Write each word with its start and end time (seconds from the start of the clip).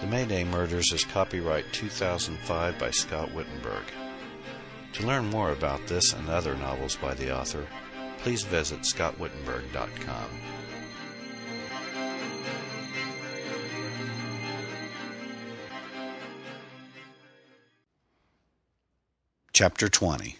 The 0.00 0.06
May 0.06 0.26
Day 0.26 0.44
Murders 0.44 0.92
is 0.92 1.04
copyright 1.04 1.72
2005 1.72 2.78
by 2.78 2.90
Scott 2.90 3.32
Wittenburg. 3.32 3.84
To 4.92 5.06
learn 5.06 5.30
more 5.30 5.52
about 5.52 5.86
this 5.86 6.12
and 6.12 6.28
other 6.28 6.54
novels 6.54 6.96
by 6.96 7.14
the 7.14 7.34
author, 7.34 7.66
please 8.18 8.42
visit 8.42 8.80
scottwittenburg.com. 8.80 10.28
Chapter 19.54 19.88
20 19.88 20.36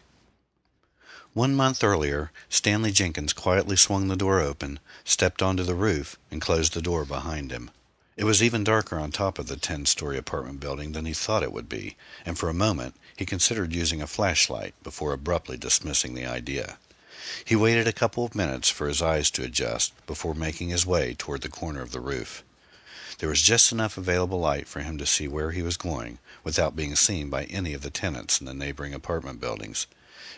One 1.32 1.54
month 1.54 1.82
earlier, 1.82 2.30
Stanley 2.50 2.92
Jenkins 2.92 3.32
quietly 3.32 3.76
swung 3.76 4.08
the 4.08 4.16
door 4.16 4.38
open, 4.38 4.80
stepped 5.02 5.40
onto 5.40 5.62
the 5.62 5.74
roof, 5.74 6.18
and 6.30 6.42
closed 6.42 6.74
the 6.74 6.82
door 6.82 7.06
behind 7.06 7.50
him. 7.50 7.70
It 8.16 8.24
was 8.24 8.42
even 8.42 8.64
darker 8.64 8.98
on 8.98 9.12
top 9.12 9.38
of 9.38 9.46
the 9.46 9.56
ten 9.56 9.84
story 9.84 10.16
apartment 10.16 10.58
building 10.58 10.92
than 10.92 11.04
he 11.04 11.12
thought 11.12 11.42
it 11.42 11.52
would 11.52 11.68
be, 11.68 11.96
and 12.24 12.38
for 12.38 12.48
a 12.48 12.54
moment 12.54 12.94
he 13.14 13.26
considered 13.26 13.74
using 13.74 14.00
a 14.00 14.06
flashlight 14.06 14.74
before 14.82 15.12
abruptly 15.12 15.58
dismissing 15.58 16.14
the 16.14 16.24
idea. 16.24 16.78
He 17.44 17.54
waited 17.54 17.86
a 17.86 17.92
couple 17.92 18.24
of 18.24 18.34
minutes 18.34 18.70
for 18.70 18.88
his 18.88 19.02
eyes 19.02 19.30
to 19.32 19.44
adjust 19.44 19.92
before 20.06 20.34
making 20.34 20.70
his 20.70 20.86
way 20.86 21.14
toward 21.14 21.42
the 21.42 21.50
corner 21.50 21.82
of 21.82 21.92
the 21.92 22.00
roof. 22.00 22.42
There 23.18 23.28
was 23.28 23.42
just 23.42 23.70
enough 23.70 23.98
available 23.98 24.40
light 24.40 24.66
for 24.66 24.80
him 24.80 24.96
to 24.96 25.06
see 25.06 25.28
where 25.28 25.50
he 25.50 25.60
was 25.60 25.76
going 25.76 26.18
without 26.42 26.74
being 26.74 26.96
seen 26.96 27.28
by 27.28 27.44
any 27.44 27.74
of 27.74 27.82
the 27.82 27.90
tenants 27.90 28.40
in 28.40 28.46
the 28.46 28.54
neighboring 28.54 28.94
apartment 28.94 29.40
buildings. 29.40 29.86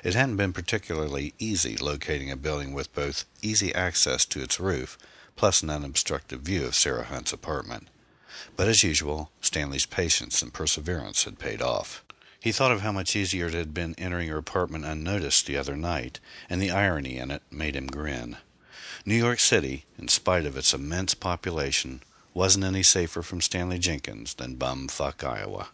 It 0.02 0.14
hadn't 0.14 0.36
been 0.36 0.52
particularly 0.52 1.32
easy 1.38 1.76
locating 1.76 2.30
a 2.30 2.36
building 2.36 2.72
with 2.72 2.92
both 2.92 3.24
easy 3.40 3.72
access 3.72 4.24
to 4.26 4.42
its 4.42 4.58
roof 4.58 4.98
plus 5.38 5.62
an 5.62 5.70
unobstructed 5.70 6.42
view 6.42 6.66
of 6.66 6.74
Sarah 6.74 7.04
Hunt's 7.04 7.32
apartment. 7.32 7.86
But 8.56 8.66
as 8.66 8.82
usual, 8.82 9.30
Stanley's 9.40 9.86
patience 9.86 10.42
and 10.42 10.52
perseverance 10.52 11.24
had 11.24 11.38
paid 11.38 11.62
off. 11.62 12.04
He 12.40 12.50
thought 12.50 12.72
of 12.72 12.80
how 12.80 12.90
much 12.90 13.14
easier 13.14 13.46
it 13.46 13.54
had 13.54 13.72
been 13.72 13.94
entering 13.98 14.28
her 14.28 14.36
apartment 14.36 14.84
unnoticed 14.84 15.46
the 15.46 15.56
other 15.56 15.76
night, 15.76 16.18
and 16.50 16.60
the 16.60 16.72
irony 16.72 17.18
in 17.18 17.30
it 17.30 17.42
made 17.52 17.76
him 17.76 17.86
grin. 17.86 18.36
New 19.06 19.14
York 19.14 19.38
City, 19.38 19.84
in 19.96 20.08
spite 20.08 20.44
of 20.44 20.56
its 20.56 20.74
immense 20.74 21.14
population, 21.14 22.02
wasn't 22.34 22.64
any 22.64 22.82
safer 22.82 23.22
from 23.22 23.40
Stanley 23.40 23.78
Jenkins 23.78 24.34
than 24.34 24.56
bumfuck 24.56 25.22
Iowa. 25.22 25.68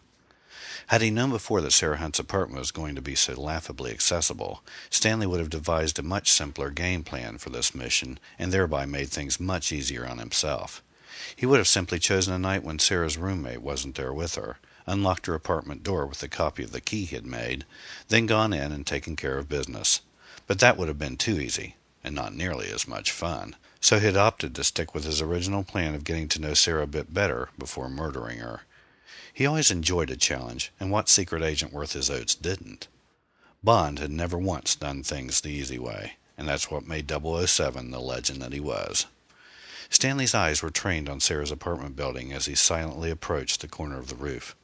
Had 0.89 1.03
he 1.03 1.11
known 1.11 1.30
before 1.30 1.61
that 1.61 1.72
Sarah 1.72 1.98
Hunt's 1.98 2.19
apartment 2.19 2.58
was 2.58 2.70
going 2.70 2.94
to 2.94 3.03
be 3.03 3.14
so 3.14 3.41
laughably 3.41 3.91
accessible, 3.91 4.62
Stanley 4.91 5.27
would 5.27 5.41
have 5.41 5.50
devised 5.50 5.98
a 5.98 6.03
much 6.03 6.33
simpler 6.33 6.70
game 6.70 7.05
plan 7.05 7.39
for 7.39 7.50
this 7.50 7.75
mission 7.75 8.19
and 8.39 8.53
thereby 8.53 8.86
made 8.86 9.11
things 9.11 9.39
much 9.39 9.72
easier 9.72 10.06
on 10.06 10.19
himself. 10.19 10.83
He 11.36 11.47
would 11.47 11.58
have 11.58 11.69
simply 11.69 11.98
chosen 11.98 12.34
a 12.34 12.39
night 12.39 12.64
when 12.64 12.78
Sarah's 12.78 13.17
roommate 13.17 13.62
wasn't 13.62 13.95
there 13.95 14.12
with 14.12 14.34
her, 14.34 14.58
unlocked 14.86 15.27
her 15.27 15.34
apartment 15.34 15.83
door 15.83 16.06
with 16.06 16.22
a 16.22 16.28
copy 16.28 16.64
of 16.64 16.72
the 16.72 16.80
key 16.80 17.05
he 17.05 17.14
had 17.14 17.27
made, 17.27 17.64
then 18.08 18.27
gone 18.27 18.52
in 18.52 18.72
and 18.72 18.86
taken 18.86 19.17
care 19.17 19.39
of 19.39 19.48
business. 19.48 20.00
But 20.47 20.58
that 20.58 20.77
would 20.77 20.89
have 20.89 20.98
been 20.98 21.17
too 21.17 21.41
easy, 21.41 21.77
and 22.02 22.14
not 22.14 22.34
nearly 22.34 22.70
as 22.70 22.89
much 22.89 23.11
fun. 23.11 23.56
So 23.80 23.98
he 23.98 24.06
had 24.06 24.17
opted 24.17 24.55
to 24.55 24.64
stick 24.64 24.95
with 24.95 25.05
his 25.05 25.20
original 25.20 25.62
plan 25.62 25.95
of 25.95 26.05
getting 26.05 26.28
to 26.30 26.41
know 26.41 26.55
Sarah 26.55 26.83
a 26.83 26.86
bit 26.86 27.14
better 27.14 27.50
before 27.58 27.89
murdering 27.89 28.39
her. 28.39 28.62
He 29.33 29.47
always 29.47 29.70
enjoyed 29.70 30.11
a 30.11 30.17
challenge, 30.17 30.73
and 30.81 30.91
what 30.91 31.09
secret 31.09 31.43
agent 31.43 31.73
worth 31.73 31.93
his 31.93 32.11
oats 32.11 32.34
didn't? 32.34 32.89
Bond 33.62 33.98
had 33.98 34.11
never 34.11 34.37
once 34.37 34.75
done 34.75 35.03
things 35.03 35.41
the 35.41 35.51
easy 35.51 35.79
way, 35.79 36.15
and 36.37 36.48
that's 36.48 36.70
what 36.70 36.87
made 36.87 37.09
007 37.09 37.91
the 37.92 38.01
legend 38.01 38.42
that 38.42 38.53
he 38.53 38.61
was. 38.61 39.07
Stanley's 39.89 40.35
eyes 40.35 40.62
were 40.62 40.70
trained 40.70 41.09
on 41.09 41.20
Sarah's 41.20 41.53
apartment 41.53 41.95
building 41.95 42.33
as 42.33 42.47
he 42.47 42.57
silently 42.57 43.11
approached 43.11 43.61
the 43.61 43.69
corner 43.69 43.98
of 43.98 44.08
the 44.08 44.17
roof. 44.17 44.57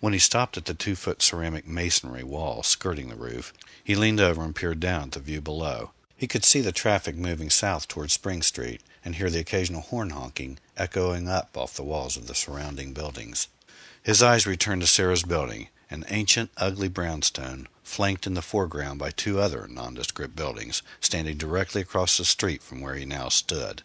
When 0.00 0.12
he 0.14 0.18
stopped 0.18 0.56
at 0.56 0.64
the 0.64 0.74
two 0.74 0.96
foot 0.96 1.20
ceramic 1.20 1.66
masonry 1.66 2.24
wall 2.24 2.62
skirting 2.62 3.08
the 3.08 3.16
roof, 3.16 3.52
he 3.84 3.94
leaned 3.94 4.20
over 4.20 4.42
and 4.42 4.56
peered 4.56 4.80
down 4.80 5.02
at 5.04 5.12
the 5.12 5.20
view 5.20 5.40
below. 5.40 5.90
He 6.16 6.26
could 6.26 6.44
see 6.44 6.60
the 6.60 6.72
traffic 6.72 7.16
moving 7.16 7.50
south 7.50 7.88
toward 7.88 8.10
Spring 8.10 8.42
Street 8.42 8.82
and 9.04 9.14
hear 9.14 9.30
the 9.30 9.38
occasional 9.38 9.82
horn 9.82 10.10
honking 10.10 10.58
echoing 10.76 11.28
up 11.28 11.56
off 11.56 11.74
the 11.74 11.82
walls 11.82 12.16
of 12.16 12.26
the 12.26 12.34
surrounding 12.34 12.92
buildings. 12.92 13.48
His 14.02 14.22
eyes 14.22 14.46
returned 14.46 14.80
to 14.80 14.86
Sarah's 14.86 15.24
building, 15.24 15.68
an 15.90 16.06
ancient, 16.08 16.50
ugly 16.56 16.88
brownstone, 16.88 17.68
flanked 17.82 18.26
in 18.26 18.32
the 18.32 18.40
foreground 18.40 18.98
by 18.98 19.10
two 19.10 19.38
other 19.38 19.68
nondescript 19.68 20.34
buildings, 20.34 20.82
standing 21.00 21.36
directly 21.36 21.82
across 21.82 22.16
the 22.16 22.24
street 22.24 22.62
from 22.62 22.80
where 22.80 22.94
he 22.94 23.04
now 23.04 23.28
stood. 23.28 23.82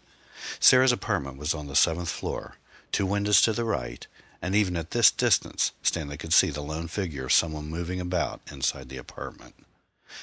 Sarah's 0.58 0.92
apartment 0.92 1.36
was 1.36 1.52
on 1.52 1.66
the 1.66 1.76
seventh 1.76 2.08
floor, 2.08 2.56
two 2.92 3.04
windows 3.04 3.42
to 3.42 3.52
the 3.52 3.64
right, 3.64 4.06
and 4.40 4.54
even 4.54 4.76
at 4.76 4.92
this 4.92 5.10
distance 5.10 5.72
Stanley 5.82 6.16
could 6.16 6.32
see 6.32 6.48
the 6.48 6.62
lone 6.62 6.88
figure 6.88 7.26
of 7.26 7.32
someone 7.32 7.68
moving 7.68 8.00
about 8.00 8.40
inside 8.50 8.88
the 8.88 8.96
apartment. 8.96 9.54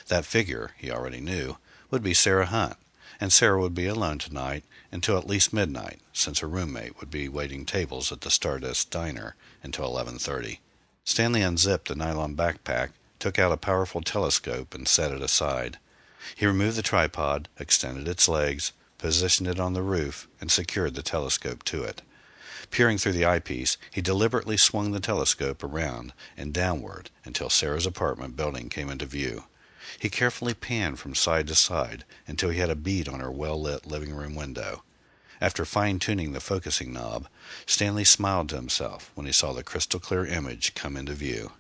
That 0.08 0.26
figure, 0.26 0.72
he 0.76 0.90
already 0.90 1.22
knew, 1.22 1.58
would 1.92 2.02
be 2.02 2.16
Sarah 2.16 2.48
Hunt, 2.48 2.78
and 3.22 3.32
Sarah 3.32 3.60
would 3.60 3.76
be 3.76 3.86
alone 3.86 4.18
tonight 4.18 4.64
until 4.92 5.20
at 5.20 5.28
least 5.28 5.54
midnight, 5.54 6.00
since 6.14 6.40
her 6.40 6.48
roommate 6.48 7.00
would 7.00 7.12
be 7.12 7.30
waiting 7.30 7.64
tables 7.64 8.12
at 8.12 8.22
the 8.22 8.32
Stardust 8.32 8.90
Diner 8.90 9.36
until 9.64 9.86
11:30. 9.86 10.60
Stanley 11.06 11.42
unzipped 11.42 11.90
a 11.90 11.96
nylon 11.96 12.36
backpack, 12.36 12.90
took 13.20 13.40
out 13.40 13.52
a 13.52 13.58
powerful 13.58 14.02
telescope 14.02 14.76
and 14.76 14.88
set 14.88 15.12
it 15.12 15.22
aside. 15.22 15.80
He 16.36 16.46
removed 16.46 16.78
the 16.78 16.82
tripod, 16.82 17.50
extended 17.60 18.08
its 18.08 18.28
legs, 18.28 18.74
positioned 18.98 19.48
it 19.48 19.60
on 19.60 19.74
the 19.74 19.82
roof, 19.82 20.28
and 20.40 20.52
secured 20.52 20.96
the 20.96 21.04
telescope 21.04 21.64
to 21.64 21.84
it. 21.84 22.02
Peering 22.72 22.98
through 22.98 23.12
the 23.14 23.26
eyepiece, 23.26 23.78
he 23.92 24.02
deliberately 24.02 24.58
swung 24.58 24.92
the 24.92 25.00
telescope 25.00 25.64
around 25.64 26.14
and 26.38 26.54
downward 26.54 27.10
until 27.26 27.50
Sarah's 27.50 27.86
apartment 27.86 28.36
building 28.36 28.70
came 28.70 28.90
into 28.90 29.06
view. 29.06 29.46
He 30.00 30.10
carefully 30.10 30.54
panned 30.54 31.00
from 31.00 31.16
side 31.16 31.48
to 31.48 31.56
side 31.56 32.06
until 32.26 32.50
he 32.50 32.60
had 32.60 32.70
a 32.70 32.76
bead 32.76 33.08
on 33.08 33.20
her 33.20 33.32
well 33.32 33.62
lit 33.62 33.86
living 33.86 34.14
room 34.14 34.34
window. 34.34 34.84
After 35.44 35.66
fine 35.66 36.00
tuning 36.00 36.32
the 36.32 36.40
focusing 36.40 36.94
knob, 36.94 37.28
Stanley 37.66 38.06
smiled 38.06 38.48
to 38.48 38.56
himself 38.56 39.12
when 39.14 39.26
he 39.26 39.34
saw 39.34 39.52
the 39.52 39.62
crystal 39.62 40.00
clear 40.00 40.26
image 40.26 40.74
come 40.74 40.96
into 40.96 41.12
view. 41.12 41.52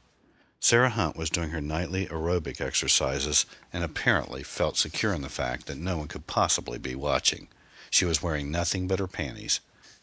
Sarah 0.62 0.92
Hunt 0.92 1.18
was 1.18 1.30
doing 1.30 1.50
her 1.50 1.60
nightly 1.60 2.08
aerobic 2.08 2.62
exercises 2.62 3.46
and 3.74 3.84
apparently 3.84 4.42
felt 4.42 4.78
secure 4.78 5.14
in 5.14 5.22
the 5.22 5.28
fact 5.28 5.66
that 5.66 5.78
no 5.78 5.98
one 5.98 6.08
could 6.08 6.28
possibly 6.28 6.78
be 6.78 6.96
watching. 6.96 7.50
She 7.90 8.06
was 8.06 8.24
wearing 8.24 8.50
nothing 8.50 8.88
but 8.88 9.00
her 9.00 9.08
panties. 9.08 9.60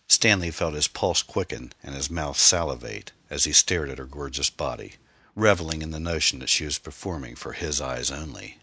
Stanley 0.08 0.50
felt 0.50 0.74
his 0.74 0.86
pulse 0.86 1.22
quicken 1.22 1.72
and 1.82 1.94
his 1.94 2.10
mouth 2.10 2.36
salivate 2.36 3.12
as 3.30 3.44
he 3.44 3.52
stared 3.52 3.88
at 3.88 3.96
her 3.96 4.04
gorgeous 4.04 4.50
body, 4.50 4.96
reveling 5.34 5.80
in 5.80 5.90
the 5.90 5.98
notion 5.98 6.40
that 6.40 6.50
she 6.50 6.66
was 6.66 6.78
performing 6.78 7.34
for 7.34 7.52
his 7.54 7.80
eyes 7.80 8.10
only. 8.10 8.58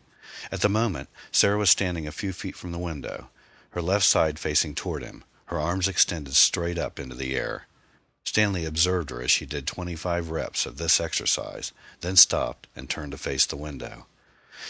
At 0.51 0.61
the 0.61 0.69
moment, 0.69 1.09
Sarah 1.31 1.57
was 1.57 1.71
standing 1.71 2.05
a 2.05 2.11
few 2.11 2.33
feet 2.33 2.55
from 2.55 2.71
the 2.71 2.77
window, 2.77 3.31
her 3.77 3.81
left 3.83 4.05
side 4.05 4.39
facing 4.39 4.73
toward 4.73 5.03
him, 5.03 5.23
her 5.45 5.59
arms 5.59 5.87
extended 5.87 6.33
straight 6.33 6.79
up 6.79 6.99
into 6.99 7.15
the 7.15 7.35
air. 7.35 7.67
Stanley 8.23 8.65
observed 8.65 9.11
her 9.11 9.21
as 9.21 9.29
she 9.29 9.45
did 9.45 9.67
twenty-five 9.67 10.31
reps 10.31 10.65
of 10.65 10.79
this 10.79 10.99
exercise, 10.99 11.73
then 12.01 12.15
stopped 12.15 12.65
and 12.75 12.89
turned 12.89 13.11
to 13.11 13.19
face 13.19 13.45
the 13.45 13.55
window. 13.55 14.07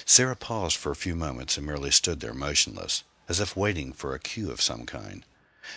Sarah 0.04 0.36
paused 0.36 0.76
for 0.76 0.92
a 0.92 0.96
few 0.98 1.16
moments 1.16 1.56
and 1.56 1.66
merely 1.66 1.90
stood 1.90 2.20
there 2.20 2.34
motionless, 2.34 3.06
as 3.30 3.40
if 3.40 3.56
waiting 3.56 3.94
for 3.94 4.14
a 4.14 4.20
cue 4.20 4.52
of 4.52 4.60
some 4.60 4.86
kind. 4.86 5.24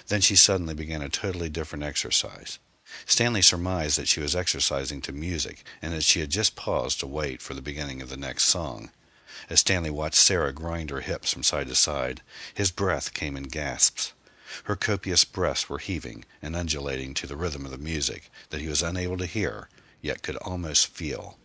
Then 0.08 0.20
she 0.20 0.34
suddenly 0.34 0.74
began 0.74 1.00
a 1.00 1.08
totally 1.08 1.48
different 1.48 1.84
exercise. 1.84 2.58
Stanley 3.06 3.42
surmised 3.42 3.96
that 3.96 4.08
she 4.08 4.18
was 4.18 4.34
exercising 4.34 5.00
to 5.02 5.12
music 5.12 5.62
and 5.80 5.92
that 5.92 6.02
she 6.02 6.18
had 6.18 6.30
just 6.30 6.56
paused 6.56 6.98
to 6.98 7.06
wait 7.06 7.40
for 7.40 7.54
the 7.54 7.62
beginning 7.62 8.02
of 8.02 8.08
the 8.08 8.16
next 8.16 8.46
song. 8.46 8.90
As 9.48 9.60
Stanley 9.60 9.90
watched 9.90 10.16
Sarah 10.16 10.52
grind 10.52 10.90
her 10.90 11.02
hips 11.02 11.32
from 11.32 11.42
side 11.42 11.68
to 11.68 11.74
side, 11.74 12.22
his 12.52 12.70
breath 12.70 13.14
came 13.14 13.36
in 13.36 13.44
gasps. 13.44 14.12
Her 14.64 14.74
copious 14.74 15.24
breasts 15.24 15.68
were 15.68 15.78
heaving 15.78 16.24
and 16.42 16.56
undulating 16.56 17.14
to 17.14 17.26
the 17.26 17.36
rhythm 17.36 17.64
of 17.64 17.70
the 17.70 17.78
music 17.78 18.30
that 18.48 18.60
he 18.60 18.68
was 18.68 18.82
unable 18.82 19.16
to 19.18 19.26
hear, 19.26 19.68
yet 20.02 20.22
could 20.22 20.36
almost 20.38 20.88
feel. 20.88 21.38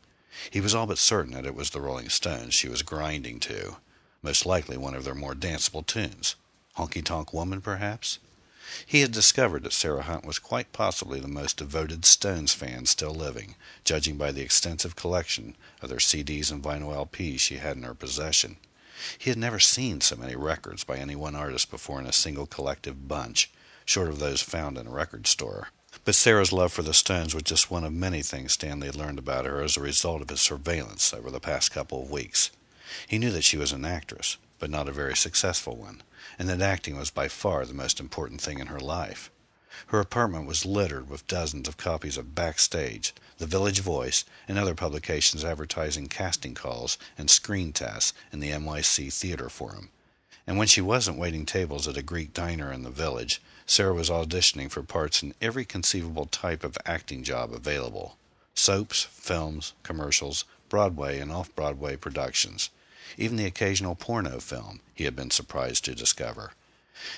He 0.49 0.59
was 0.59 0.73
all 0.73 0.87
but 0.87 0.97
certain 0.97 1.33
that 1.33 1.45
it 1.45 1.53
was 1.53 1.69
the 1.69 1.81
Rolling 1.81 2.09
Stones 2.09 2.53
she 2.53 2.67
was 2.67 2.81
grinding 2.81 3.39
to, 3.41 3.77
most 4.21 4.45
likely 4.45 4.77
one 4.77 4.95
of 4.95 5.03
their 5.03 5.13
more 5.13 5.35
danceable 5.35 5.85
tunes. 5.85 6.35
Honky 6.77 7.03
Tonk 7.03 7.33
Woman, 7.33 7.61
perhaps? 7.61 8.19
He 8.87 9.01
had 9.01 9.11
discovered 9.11 9.61
that 9.61 9.73
Sarah 9.73 10.01
Hunt 10.01 10.25
was 10.25 10.39
quite 10.39 10.73
possibly 10.73 11.19
the 11.19 11.27
most 11.27 11.57
devoted 11.57 12.03
Stones 12.03 12.51
fan 12.51 12.87
still 12.87 13.13
living, 13.13 13.53
judging 13.83 14.17
by 14.17 14.31
the 14.31 14.41
extensive 14.41 14.95
collection 14.95 15.55
of 15.83 15.89
their 15.89 15.99
CDs 15.99 16.49
and 16.49 16.63
vinyl 16.63 16.91
LPs 17.07 17.41
she 17.41 17.57
had 17.57 17.77
in 17.77 17.83
her 17.83 17.93
possession. 17.93 18.57
He 19.19 19.29
had 19.29 19.37
never 19.37 19.59
seen 19.59 20.01
so 20.01 20.15
many 20.15 20.35
records 20.35 20.83
by 20.83 20.97
any 20.97 21.15
one 21.15 21.35
artist 21.35 21.69
before 21.69 21.99
in 21.99 22.07
a 22.07 22.11
single 22.11 22.47
collective 22.47 23.07
bunch, 23.07 23.51
short 23.85 24.07
of 24.07 24.17
those 24.17 24.41
found 24.41 24.79
in 24.79 24.87
a 24.87 24.91
record 24.91 25.27
store. 25.27 25.69
But 26.03 26.15
Sarah's 26.15 26.51
love 26.51 26.73
for 26.73 26.81
the 26.81 26.95
Stones 26.95 27.35
was 27.35 27.43
just 27.43 27.69
one 27.69 27.83
of 27.83 27.93
many 27.93 28.23
things 28.23 28.53
Stanley 28.53 28.87
had 28.87 28.95
learned 28.95 29.19
about 29.19 29.45
her 29.45 29.61
as 29.61 29.77
a 29.77 29.81
result 29.81 30.23
of 30.23 30.29
his 30.29 30.41
surveillance 30.41 31.13
over 31.13 31.29
the 31.29 31.39
past 31.39 31.71
couple 31.71 32.01
of 32.01 32.09
weeks. 32.09 32.49
He 33.07 33.19
knew 33.19 33.29
that 33.29 33.43
she 33.43 33.57
was 33.57 33.71
an 33.71 33.85
actress, 33.85 34.37
but 34.57 34.71
not 34.71 34.89
a 34.89 34.91
very 34.91 35.15
successful 35.15 35.75
one 35.75 36.01
and 36.39 36.49
that 36.49 36.61
acting 36.61 36.97
was 36.97 37.09
by 37.09 37.27
far 37.27 37.65
the 37.65 37.73
most 37.73 37.99
important 37.99 38.41
thing 38.41 38.59
in 38.59 38.67
her 38.67 38.79
life. 38.79 39.29
Her 39.87 39.99
apartment 39.99 40.47
was 40.47 40.65
littered 40.65 41.09
with 41.09 41.27
dozens 41.27 41.67
of 41.67 41.77
copies 41.77 42.17
of 42.17 42.33
Backstage, 42.33 43.13
The 43.37 43.45
Village 43.45 43.81
Voice, 43.81 44.25
and 44.47 44.57
other 44.57 44.73
publications 44.73 45.43
advertising 45.43 46.07
casting 46.07 46.53
calls 46.53 46.97
and 47.17 47.29
screen 47.29 47.73
tests 47.73 48.13
in 48.31 48.39
the 48.39 48.51
NYC 48.51 49.13
Theater 49.13 49.49
Forum. 49.49 49.89
And 50.47 50.57
when 50.57 50.67
she 50.67 50.81
wasn't 50.81 51.17
waiting 51.17 51.45
tables 51.45 51.87
at 51.87 51.97
a 51.97 52.01
Greek 52.01 52.33
diner 52.33 52.71
in 52.71 52.83
the 52.83 52.89
village, 52.89 53.41
Sarah 53.65 53.93
was 53.93 54.09
auditioning 54.09 54.71
for 54.71 54.83
parts 54.83 55.23
in 55.23 55.33
every 55.41 55.65
conceivable 55.65 56.25
type 56.25 56.63
of 56.63 56.77
acting 56.85 57.23
job 57.23 57.51
available 57.53 58.17
soaps, 58.53 59.03
films, 59.03 59.73
commercials, 59.83 60.45
Broadway 60.69 61.19
and 61.19 61.31
off 61.31 61.53
Broadway 61.55 61.95
productions, 61.95 62.69
even 63.17 63.37
the 63.37 63.45
occasional 63.45 63.95
porno 63.95 64.39
film, 64.39 64.79
he 64.93 65.03
had 65.03 65.15
been 65.15 65.31
surprised 65.31 65.85
to 65.85 65.95
discover. 65.95 66.51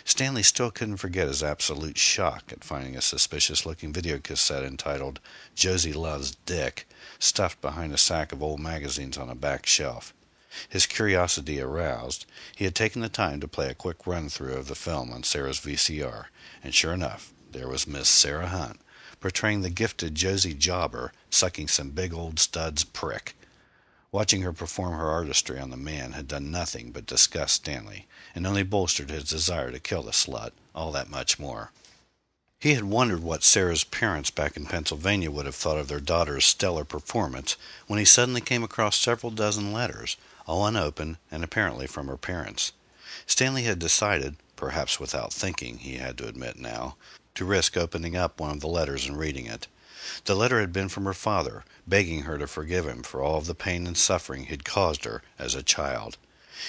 Stanley 0.04 0.44
still 0.44 0.72
couldn't 0.72 0.98
forget 0.98 1.28
his 1.28 1.44
absolute 1.44 1.98
shock 1.98 2.52
at 2.52 2.64
finding 2.64 2.96
a 2.96 3.02
suspicious 3.02 3.66
looking 3.66 3.94
videocassette 3.94 4.66
entitled 4.66 5.20
Josie 5.56 5.94
Loves 5.94 6.36
Dick 6.46 6.88
stuffed 7.20 7.62
behind 7.62 7.94
a 7.94 7.98
sack 7.98 8.32
of 8.32 8.42
old 8.42 8.60
magazines 8.60 9.18
on 9.18 9.30
a 9.30 9.36
back 9.36 9.66
shelf. 9.66 10.14
His 10.68 10.88
curiosity 10.88 11.62
aroused, 11.62 12.26
he 12.56 12.66
had 12.66 12.74
taken 12.74 13.02
the 13.02 13.10
time 13.10 13.40
to 13.40 13.48
play 13.48 13.70
a 13.70 13.76
quick 13.76 14.08
run 14.08 14.30
through 14.30 14.56
of 14.56 14.68
the 14.68 14.76
film 14.76 15.12
on 15.12 15.24
Sarah's 15.24 15.60
VCR, 15.60 16.26
and 16.64 16.74
sure 16.74 16.94
enough, 16.94 17.32
there 17.52 17.68
was 17.68 17.86
Miss 17.86 18.10
Sarah 18.10 18.48
Hunt, 18.48 18.82
portraying 19.20 19.62
the 19.62 19.70
gifted 19.70 20.16
Josie 20.16 20.54
Jobber 20.54 21.12
sucking 21.30 21.68
some 21.68 21.92
big 21.92 22.14
old 22.14 22.40
stud's 22.40 22.84
prick. 22.84 23.36
Watching 24.12 24.42
her 24.42 24.54
perform 24.54 24.94
her 24.94 25.10
artistry 25.10 25.60
on 25.60 25.70
the 25.70 25.78
man 25.78 26.14
had 26.14 26.28
done 26.28 26.50
nothing 26.50 26.92
but 26.92 27.06
disgust 27.06 27.56
Stanley, 27.56 28.08
and 28.34 28.48
only 28.48 28.64
bolstered 28.64 29.10
his 29.10 29.26
desire 29.26 29.72
to 29.72 29.80
kill 29.80 30.04
the 30.04 30.12
slut 30.12 30.52
all 30.74 30.92
that 30.94 31.10
much 31.10 31.40
more. 31.40 31.72
He 32.60 32.74
had 32.74 32.86
wondered 32.86 33.22
what 33.22 33.44
Sarah's 33.44 33.84
parents 33.84 34.32
back 34.32 34.58
in 34.58 34.66
Pennsylvania 34.66 35.30
would 35.30 35.46
have 35.46 35.56
thought 35.56 35.78
of 35.78 35.90
their 35.90 36.00
daughter's 36.00 36.46
stellar 36.46 36.86
performance 36.86 37.56
when 37.86 38.00
he 38.00 38.06
suddenly 38.06 38.42
came 38.42 38.64
across 38.64 38.98
several 38.98 39.32
dozen 39.32 39.74
letters, 39.74 40.18
all 40.48 40.66
unopened 40.66 41.18
and 41.30 41.44
apparently 41.44 41.86
from 41.86 42.08
her 42.08 42.18
parents. 42.18 42.72
Stanley 43.26 43.64
had 43.64 43.78
decided, 43.78 44.38
perhaps 44.56 45.00
without 45.00 45.34
thinking, 45.34 45.80
he 45.80 45.98
had 45.98 46.18
to 46.18 46.28
admit 46.28 46.58
now, 46.58 46.96
to 47.36 47.46
risk 47.46 47.78
opening 47.78 48.16
up 48.16 48.40
one 48.40 48.52
of 48.52 48.62
the 48.62 48.68
letters 48.68 49.06
and 49.06 49.20
reading 49.20 49.46
it. 49.46 49.68
The 50.24 50.36
letter 50.36 50.62
had 50.62 50.72
been 50.72 50.88
from 50.88 51.04
her 51.04 51.14
father, 51.14 51.66
begging 51.86 52.22
her 52.22 52.38
to 52.38 52.48
forgive 52.48 52.88
him 52.88 53.04
for 53.04 53.22
all 53.22 53.42
the 53.42 53.54
pain 53.54 53.86
and 53.86 53.98
suffering 53.98 54.44
he 54.46 54.52
had 54.52 54.64
caused 54.64 55.04
her 55.04 55.22
as 55.38 55.54
a 55.54 55.62
child. 55.62 56.18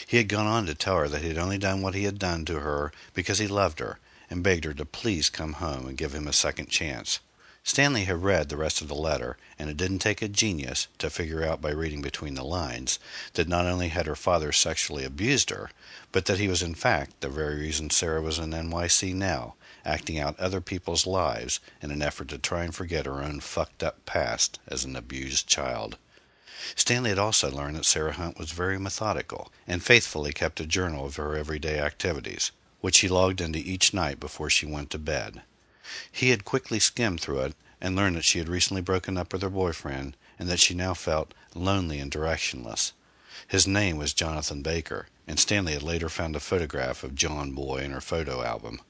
He 0.06 0.16
had 0.16 0.28
gone 0.28 0.46
on 0.46 0.66
to 0.66 0.74
tell 0.74 0.96
her 0.96 1.08
that 1.08 1.22
he 1.22 1.28
had 1.28 1.38
only 1.38 1.56
done 1.56 1.80
what 1.80 1.94
he 1.94 2.02
had 2.02 2.18
done 2.18 2.44
to 2.46 2.58
her 2.58 2.92
because 3.14 3.38
he 3.38 3.46
loved 3.46 3.78
her, 3.78 4.00
and 4.28 4.42
begged 4.42 4.64
her 4.64 4.74
to 4.74 4.84
please 4.84 5.30
come 5.30 5.54
home 5.54 5.86
and 5.86 5.96
give 5.96 6.14
him 6.14 6.26
a 6.26 6.32
second 6.32 6.68
chance. 6.68 7.20
Stanley 7.62 8.04
had 8.04 8.22
read 8.22 8.48
the 8.48 8.56
rest 8.56 8.80
of 8.80 8.88
the 8.88 8.94
letter, 8.94 9.36
and 9.58 9.68
it 9.68 9.76
didn't 9.76 9.98
take 9.98 10.22
a 10.22 10.28
genius 10.28 10.88
to 10.98 11.10
figure 11.10 11.44
out 11.44 11.60
by 11.60 11.70
reading 11.70 12.00
between 12.00 12.34
the 12.34 12.44
lines 12.44 12.98
that 13.34 13.46
not 13.46 13.66
only 13.66 13.88
had 13.88 14.06
her 14.06 14.16
father 14.16 14.52
sexually 14.52 15.04
abused 15.04 15.50
her, 15.50 15.70
but 16.10 16.24
that 16.24 16.38
he 16.38 16.48
was 16.48 16.62
in 16.62 16.74
fact 16.74 17.20
the 17.20 17.28
very 17.28 17.60
reason 17.60 17.90
Sarah 17.90 18.22
was 18.22 18.38
in 18.38 18.50
NYC 18.50 19.14
now, 19.14 19.54
acting 19.88 20.18
out 20.18 20.38
other 20.38 20.60
people's 20.60 21.06
lives 21.06 21.58
in 21.80 21.90
an 21.90 22.02
effort 22.02 22.28
to 22.28 22.38
try 22.38 22.62
and 22.62 22.74
forget 22.74 23.06
her 23.06 23.22
own 23.22 23.40
fucked 23.40 23.82
up 23.82 24.04
past 24.04 24.58
as 24.68 24.84
an 24.84 24.94
abused 24.94 25.46
child. 25.46 25.96
Stanley 26.76 27.10
had 27.10 27.18
also 27.18 27.50
learned 27.50 27.76
that 27.76 27.86
Sarah 27.86 28.12
Hunt 28.12 28.38
was 28.38 28.50
very 28.50 28.78
methodical 28.78 29.50
and 29.66 29.82
faithfully 29.82 30.32
kept 30.32 30.60
a 30.60 30.66
journal 30.66 31.06
of 31.06 31.16
her 31.16 31.36
everyday 31.36 31.80
activities, 31.80 32.50
which 32.80 32.96
she 32.96 33.08
logged 33.08 33.40
into 33.40 33.58
each 33.58 33.94
night 33.94 34.20
before 34.20 34.50
she 34.50 34.66
went 34.66 34.90
to 34.90 34.98
bed. 34.98 35.42
He 36.12 36.30
had 36.30 36.44
quickly 36.44 36.78
skimmed 36.78 37.20
through 37.20 37.40
it 37.40 37.54
and 37.80 37.96
learned 37.96 38.16
that 38.16 38.24
she 38.24 38.38
had 38.38 38.48
recently 38.48 38.82
broken 38.82 39.16
up 39.16 39.32
with 39.32 39.42
her 39.42 39.48
boyfriend 39.48 40.16
and 40.38 40.48
that 40.48 40.60
she 40.60 40.74
now 40.74 40.94
felt 40.94 41.32
lonely 41.54 41.98
and 41.98 42.12
directionless. 42.12 42.92
His 43.46 43.66
name 43.66 43.96
was 43.96 44.12
Jonathan 44.12 44.62
Baker, 44.62 45.06
and 45.26 45.38
Stanley 45.38 45.72
had 45.72 45.82
later 45.82 46.08
found 46.08 46.36
a 46.36 46.40
photograph 46.40 47.02
of 47.02 47.14
John 47.14 47.52
Boy 47.52 47.78
in 47.78 47.92
her 47.92 48.00
photo 48.00 48.42
album. 48.42 48.80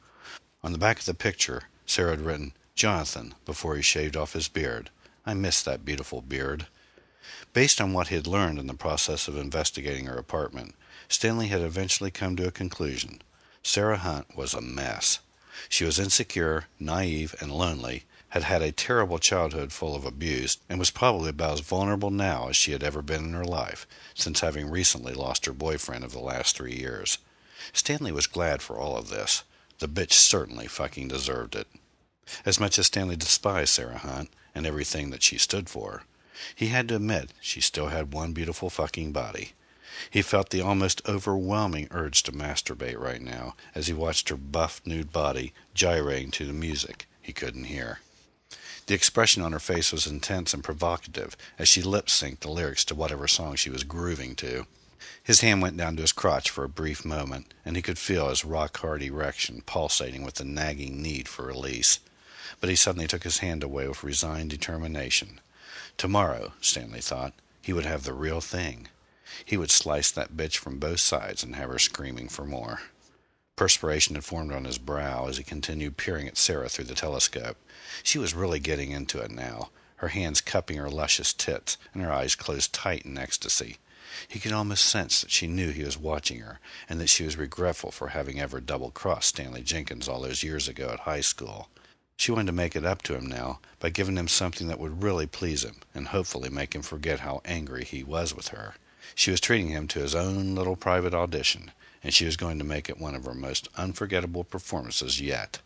On 0.62 0.72
the 0.72 0.78
back 0.78 0.98
of 0.98 1.04
the 1.04 1.14
picture, 1.14 1.64
Sarah 1.86 2.10
had 2.10 2.20
written, 2.20 2.52
Jonathan, 2.74 3.34
before 3.44 3.76
he 3.76 3.82
shaved 3.82 4.16
off 4.16 4.32
his 4.32 4.48
beard. 4.48 4.90
I 5.24 5.34
miss 5.34 5.62
that 5.62 5.84
beautiful 5.84 6.20
beard. 6.20 6.66
Based 7.52 7.80
on 7.80 7.92
what 7.92 8.08
he 8.08 8.16
had 8.16 8.26
learned 8.26 8.58
in 8.58 8.66
the 8.66 8.74
process 8.74 9.28
of 9.28 9.36
investigating 9.36 10.06
her 10.06 10.16
apartment, 10.16 10.74
Stanley 11.08 11.48
had 11.48 11.60
eventually 11.60 12.10
come 12.10 12.34
to 12.36 12.48
a 12.48 12.52
conclusion. 12.52 13.22
Sarah 13.62 13.98
Hunt 13.98 14.36
was 14.36 14.52
a 14.52 14.60
mess. 14.60 15.20
She 15.68 15.84
was 15.84 15.98
insecure, 15.98 16.66
naive, 16.80 17.36
and 17.40 17.52
lonely, 17.52 18.04
had 18.30 18.42
had 18.42 18.62
a 18.62 18.72
terrible 18.72 19.18
childhood 19.18 19.72
full 19.72 19.94
of 19.94 20.04
abuse, 20.04 20.58
and 20.68 20.78
was 20.78 20.90
probably 20.90 21.30
about 21.30 21.54
as 21.54 21.60
vulnerable 21.60 22.10
now 22.10 22.48
as 22.48 22.56
she 22.56 22.72
had 22.72 22.82
ever 22.82 23.00
been 23.00 23.24
in 23.24 23.32
her 23.32 23.44
life, 23.44 23.86
since 24.14 24.40
having 24.40 24.70
recently 24.70 25.14
lost 25.14 25.46
her 25.46 25.52
boyfriend 25.52 26.04
of 26.04 26.12
the 26.12 26.18
last 26.18 26.56
three 26.56 26.74
years. 26.74 27.18
Stanley 27.72 28.12
was 28.12 28.26
glad 28.26 28.60
for 28.60 28.78
all 28.78 28.96
of 28.96 29.08
this. 29.08 29.44
The 29.78 29.88
bitch 29.88 30.12
certainly 30.12 30.66
fucking 30.66 31.08
deserved 31.08 31.54
it. 31.54 31.68
As 32.44 32.58
much 32.58 32.78
as 32.78 32.86
Stanley 32.86 33.16
despised 33.16 33.70
Sarah 33.70 33.98
Hunt 33.98 34.30
and 34.54 34.66
everything 34.66 35.10
that 35.10 35.22
she 35.22 35.38
stood 35.38 35.68
for, 35.70 36.02
he 36.54 36.68
had 36.68 36.88
to 36.88 36.96
admit 36.96 37.32
she 37.40 37.60
still 37.60 37.88
had 37.88 38.12
one 38.12 38.32
beautiful 38.32 38.70
fucking 38.70 39.12
body. 39.12 39.52
He 40.10 40.22
felt 40.22 40.50
the 40.50 40.60
almost 40.60 41.02
overwhelming 41.08 41.88
urge 41.90 42.22
to 42.24 42.32
masturbate 42.32 42.98
right 42.98 43.22
now 43.22 43.56
as 43.74 43.86
he 43.86 43.92
watched 43.92 44.28
her 44.28 44.36
buff 44.36 44.80
nude 44.84 45.12
body 45.12 45.52
gyrating 45.74 46.30
to 46.32 46.44
the 46.44 46.52
music 46.52 47.06
he 47.20 47.32
couldn't 47.32 47.64
hear. 47.64 48.00
The 48.86 48.94
expression 48.94 49.42
on 49.42 49.52
her 49.52 49.60
face 49.60 49.92
was 49.92 50.06
intense 50.06 50.54
and 50.54 50.64
provocative 50.64 51.36
as 51.58 51.68
she 51.68 51.82
lip 51.82 52.06
synced 52.06 52.40
the 52.40 52.50
lyrics 52.50 52.84
to 52.86 52.94
whatever 52.94 53.28
song 53.28 53.56
she 53.56 53.70
was 53.70 53.84
grooving 53.84 54.34
to. 54.36 54.66
His 55.22 55.42
hand 55.42 55.62
went 55.62 55.76
down 55.76 55.96
to 55.96 56.02
his 56.02 56.12
crotch 56.12 56.50
for 56.50 56.64
a 56.64 56.68
brief 56.68 57.04
moment, 57.04 57.54
and 57.64 57.76
he 57.76 57.82
could 57.82 57.98
feel 57.98 58.28
his 58.28 58.44
rock 58.44 58.78
hard 58.78 59.02
erection 59.02 59.62
pulsating 59.64 60.24
with 60.24 60.34
the 60.34 60.44
nagging 60.44 61.00
need 61.00 61.28
for 61.28 61.44
release. 61.44 62.00
But 62.60 62.70
he 62.70 62.76
suddenly 62.76 63.06
took 63.06 63.22
his 63.22 63.38
hand 63.38 63.62
away 63.62 63.86
with 63.86 64.02
resigned 64.02 64.50
determination. 64.50 65.40
Tomorrow, 65.96 66.52
Stanley 66.60 67.00
thought, 67.00 67.34
he 67.62 67.72
would 67.72 67.84
have 67.84 68.04
the 68.04 68.12
real 68.12 68.40
thing. 68.40 68.88
He 69.44 69.56
would 69.56 69.70
slice 69.70 70.10
that 70.10 70.36
bitch 70.36 70.56
from 70.56 70.78
both 70.78 71.00
sides 71.00 71.42
and 71.42 71.54
have 71.54 71.70
her 71.70 71.78
screaming 71.78 72.28
for 72.28 72.44
more. 72.44 72.80
Perspiration 73.56 74.14
had 74.14 74.24
formed 74.24 74.52
on 74.52 74.64
his 74.64 74.78
brow 74.78 75.26
as 75.28 75.36
he 75.36 75.44
continued 75.44 75.96
peering 75.96 76.26
at 76.26 76.38
Sarah 76.38 76.68
through 76.68 76.86
the 76.86 76.94
telescope. 76.94 77.56
She 78.02 78.18
was 78.18 78.34
really 78.34 78.58
getting 78.58 78.92
into 78.92 79.20
it 79.20 79.30
now, 79.30 79.70
her 79.96 80.08
hands 80.08 80.40
cupping 80.40 80.78
her 80.78 80.88
luscious 80.88 81.32
tits 81.32 81.76
and 81.92 82.02
her 82.02 82.12
eyes 82.12 82.34
closed 82.34 82.72
tight 82.72 83.04
in 83.04 83.18
ecstasy. 83.18 83.78
He 84.26 84.40
could 84.40 84.52
almost 84.52 84.86
sense 84.86 85.20
that 85.20 85.30
she 85.30 85.46
knew 85.46 85.70
he 85.70 85.84
was 85.84 85.98
watching 85.98 86.40
her, 86.40 86.60
and 86.88 86.98
that 86.98 87.08
she 87.08 87.24
was 87.24 87.36
regretful 87.36 87.90
for 87.90 88.08
having 88.08 88.40
ever 88.40 88.60
double-crossed 88.60 89.28
Stanley 89.28 89.62
Jenkins 89.62 90.08
all 90.08 90.22
those 90.22 90.42
years 90.42 90.66
ago 90.66 90.88
at 90.90 91.00
high 91.00 91.20
school. 91.20 91.68
She 92.16 92.32
wanted 92.32 92.46
to 92.46 92.52
make 92.52 92.74
it 92.74 92.84
up 92.84 93.02
to 93.02 93.14
him 93.14 93.26
now 93.26 93.60
by 93.78 93.90
giving 93.90 94.16
him 94.16 94.26
something 94.26 94.66
that 94.68 94.80
would 94.80 95.02
really 95.02 95.26
please 95.26 95.62
him 95.62 95.76
and 95.94 96.08
hopefully 96.08 96.48
make 96.48 96.74
him 96.74 96.82
forget 96.82 97.20
how 97.20 97.42
angry 97.44 97.84
he 97.84 98.02
was 98.02 98.34
with 98.34 98.48
her. 98.48 98.74
She 99.14 99.30
was 99.30 99.40
treating 99.40 99.68
him 99.68 99.86
to 99.88 100.00
his 100.00 100.14
own 100.14 100.54
little 100.54 100.74
private 100.74 101.14
audition, 101.14 101.70
and 102.02 102.12
she 102.12 102.24
was 102.24 102.36
going 102.36 102.58
to 102.58 102.64
make 102.64 102.88
it 102.88 102.98
one 102.98 103.14
of 103.14 103.24
her 103.24 103.34
most 103.34 103.68
unforgettable 103.76 104.42
performances 104.42 105.20
yet. 105.20 105.60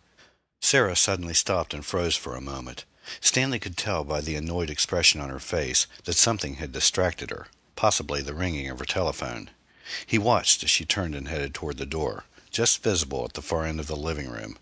Sarah 0.61 0.97
suddenly 0.97 1.35
stopped 1.35 1.73
and 1.73 1.87
froze 1.87 2.17
for 2.17 2.35
a 2.35 2.41
moment. 2.41 2.85
Stanley 3.21 3.59
could 3.59 3.77
tell 3.77 4.05
by 4.05 4.21
the 4.21 4.37
annoyed 4.37 4.69
expression 4.69 5.21
on 5.21 5.31
her 5.31 5.41
face 5.41 5.87
that 6.05 6.15
something 6.15 6.57
had 6.57 6.73
distracted 6.73 7.31
her 7.31 7.47
possibly 7.83 8.23
the 8.23 8.33
ringing 8.33 8.71
of 8.71 8.79
her 8.79 8.85
telephone. 8.85 9.51
He 10.07 10.17
watched 10.17 10.63
as 10.63 10.71
she 10.71 10.85
turned 10.85 11.17
and 11.17 11.27
headed 11.27 11.53
toward 11.53 11.79
the 11.79 11.85
door, 11.85 12.23
just 12.53 12.81
visible 12.81 13.25
at 13.25 13.33
the 13.33 13.43
far 13.43 13.65
end 13.65 13.81
of 13.81 13.89
the 13.89 13.97
living 13.97 14.31
room. 14.31 14.57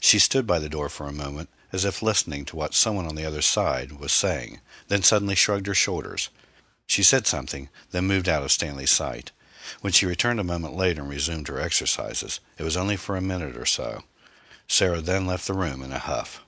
She 0.00 0.18
stood 0.18 0.44
by 0.44 0.58
the 0.58 0.68
door 0.68 0.88
for 0.88 1.06
a 1.06 1.12
moment, 1.12 1.50
as 1.70 1.84
if 1.84 2.02
listening 2.02 2.44
to 2.46 2.56
what 2.56 2.74
someone 2.74 3.06
on 3.06 3.14
the 3.14 3.24
other 3.24 3.42
side 3.42 4.00
was 4.00 4.10
saying, 4.10 4.58
then 4.88 5.04
suddenly 5.04 5.36
shrugged 5.36 5.68
her 5.68 5.74
shoulders. 5.74 6.30
She 6.88 7.04
said 7.04 7.28
something, 7.28 7.68
then 7.92 8.06
moved 8.06 8.28
out 8.28 8.42
of 8.42 8.50
Stanley's 8.50 8.90
sight. 8.90 9.30
When 9.80 9.92
she 9.92 10.04
returned 10.04 10.40
a 10.40 10.44
moment 10.44 10.74
later 10.74 11.02
and 11.02 11.10
resumed 11.10 11.46
her 11.46 11.60
exercises, 11.60 12.40
it 12.58 12.64
was 12.64 12.76
only 12.76 12.96
for 12.96 13.14
a 13.14 13.20
minute 13.20 13.56
or 13.56 13.66
so. 13.66 14.02
Sarah 14.66 15.00
then 15.00 15.28
left 15.28 15.46
the 15.46 15.54
room 15.54 15.80
in 15.84 15.92
a 15.92 16.00
huff. 16.00 16.44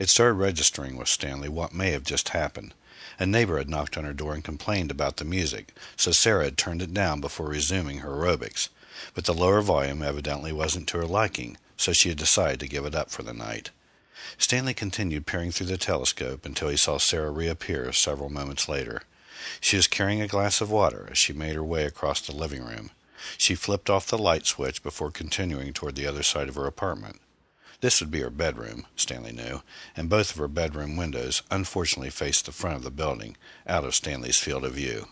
It 0.00 0.08
started 0.08 0.34
registering 0.34 0.96
with 0.96 1.06
Stanley 1.06 1.48
what 1.48 1.72
may 1.72 1.92
have 1.92 2.02
just 2.02 2.30
happened. 2.30 2.74
A 3.20 3.26
neighbor 3.26 3.58
had 3.58 3.68
knocked 3.68 3.98
on 3.98 4.04
her 4.04 4.14
door 4.14 4.32
and 4.32 4.42
complained 4.42 4.90
about 4.90 5.18
the 5.18 5.26
music, 5.26 5.74
so 5.94 6.10
Sarah 6.10 6.44
had 6.44 6.56
turned 6.56 6.80
it 6.80 6.94
down 6.94 7.20
before 7.20 7.46
resuming 7.46 7.98
her 7.98 8.12
aerobics. 8.12 8.70
But 9.12 9.26
the 9.26 9.34
lower 9.34 9.60
volume 9.60 10.02
evidently 10.02 10.54
wasn't 10.54 10.88
to 10.88 10.96
her 10.96 11.06
liking, 11.06 11.58
so 11.76 11.92
she 11.92 12.08
had 12.08 12.16
decided 12.16 12.60
to 12.60 12.68
give 12.68 12.86
it 12.86 12.94
up 12.94 13.10
for 13.10 13.22
the 13.22 13.34
night. 13.34 13.70
Stanley 14.38 14.72
continued 14.72 15.26
peering 15.26 15.52
through 15.52 15.66
the 15.66 15.76
telescope 15.76 16.46
until 16.46 16.70
he 16.70 16.78
saw 16.78 16.96
Sarah 16.96 17.30
reappear 17.30 17.92
several 17.92 18.30
moments 18.30 18.70
later. 18.70 19.02
She 19.60 19.76
was 19.76 19.86
carrying 19.86 20.22
a 20.22 20.26
glass 20.26 20.62
of 20.62 20.70
water 20.70 21.06
as 21.10 21.18
she 21.18 21.34
made 21.34 21.56
her 21.56 21.64
way 21.64 21.84
across 21.84 22.22
the 22.22 22.32
living 22.34 22.64
room. 22.64 22.90
She 23.36 23.54
flipped 23.54 23.90
off 23.90 24.06
the 24.06 24.16
light 24.16 24.46
switch 24.46 24.82
before 24.82 25.10
continuing 25.10 25.74
toward 25.74 25.94
the 25.94 26.06
other 26.06 26.22
side 26.22 26.48
of 26.48 26.54
her 26.54 26.66
apartment. 26.66 27.20
This 27.80 28.00
would 28.00 28.10
be 28.10 28.20
her 28.20 28.30
bedroom, 28.30 28.86
Stanley 28.94 29.32
knew, 29.32 29.62
and 29.96 30.10
both 30.10 30.32
of 30.32 30.36
her 30.36 30.48
bedroom 30.48 30.96
windows 30.96 31.42
unfortunately 31.50 32.10
faced 32.10 32.44
the 32.44 32.52
front 32.52 32.76
of 32.76 32.82
the 32.82 32.90
building, 32.90 33.36
out 33.66 33.84
of 33.84 33.94
Stanley's 33.94 34.38
field 34.38 34.64
of 34.64 34.74
view. 34.74 35.08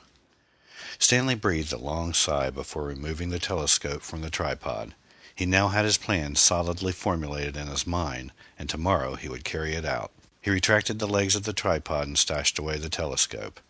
Stanley 0.99 1.35
breathed 1.35 1.73
a 1.73 1.79
long 1.79 2.13
sigh 2.13 2.51
before 2.51 2.85
removing 2.85 3.31
the 3.31 3.39
telescope 3.39 4.03
from 4.03 4.21
the 4.21 4.29
tripod. 4.29 4.95
He 5.35 5.47
now 5.47 5.69
had 5.69 5.85
his 5.85 5.97
plan 5.97 6.35
solidly 6.35 6.93
formulated 6.93 7.57
in 7.57 7.69
his 7.69 7.87
mind, 7.87 8.33
and 8.59 8.69
tomorrow 8.69 9.15
he 9.15 9.29
would 9.29 9.45
carry 9.45 9.75
it 9.75 9.87
out. 9.87 10.11
He 10.43 10.51
retracted 10.51 10.99
the 10.99 11.07
legs 11.07 11.37
of 11.37 11.45
the 11.45 11.53
tripod 11.53 12.07
and 12.07 12.19
stashed 12.19 12.59
away 12.59 12.77
the 12.77 12.89
telescope. 12.89 13.61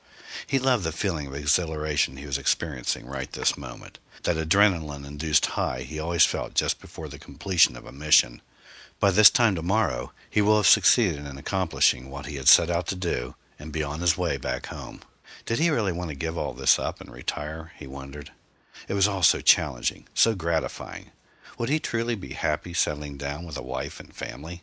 He 0.47 0.59
loved 0.59 0.85
the 0.85 0.93
feeling 0.93 1.27
of 1.27 1.35
exhilaration 1.35 2.17
he 2.17 2.27
was 2.27 2.39
experiencing 2.39 3.07
right 3.07 3.31
this 3.31 3.57
moment, 3.57 3.99
that 4.25 4.37
adrenaline-induced 4.37 5.47
high 5.47 5.83
he 5.83 6.01
always 6.01 6.25
felt 6.25 6.55
just 6.55 6.81
before 6.81 7.09
the 7.09 7.19
completion 7.19 7.77
of 7.77 7.87
a 7.87 7.93
mission. 7.93 8.41
By 9.01 9.13
this 9.13 9.31
time 9.31 9.55
tomorrow 9.55 10.13
he 10.29 10.43
will 10.43 10.57
have 10.57 10.67
succeeded 10.67 11.25
in 11.25 11.39
accomplishing 11.39 12.11
what 12.11 12.27
he 12.27 12.37
had 12.37 12.49
set 12.49 12.69
out 12.69 12.87
to 12.89 12.97
do 12.97 13.37
and 13.59 13.73
be 13.73 13.83
on 13.83 14.01
his 14.01 14.19
way 14.19 14.37
back 14.37 14.67
home. 14.67 15.01
Did 15.47 15.61
he 15.61 15.71
really 15.71 15.93
want 15.93 16.11
to 16.11 16.17
give 16.17 16.37
all 16.37 16.53
this 16.53 16.79
up 16.79 17.01
and 17.01 17.11
retire, 17.11 17.73
he 17.79 17.87
wondered. 17.87 18.33
It 18.89 18.95
was 18.95 19.07
all 19.07 19.23
so 19.23 19.41
challenging, 19.41 20.07
so 20.15 20.35
gratifying. 20.35 21.13
Would 21.59 21.69
he 21.69 21.79
truly 21.79 22.15
be 22.15 22.35
happy 22.35 22.75
settling 22.75 23.17
down 23.17 23.47
with 23.47 23.57
a 23.57 23.63
wife 23.63 24.01
and 24.01 24.13
family? 24.13 24.63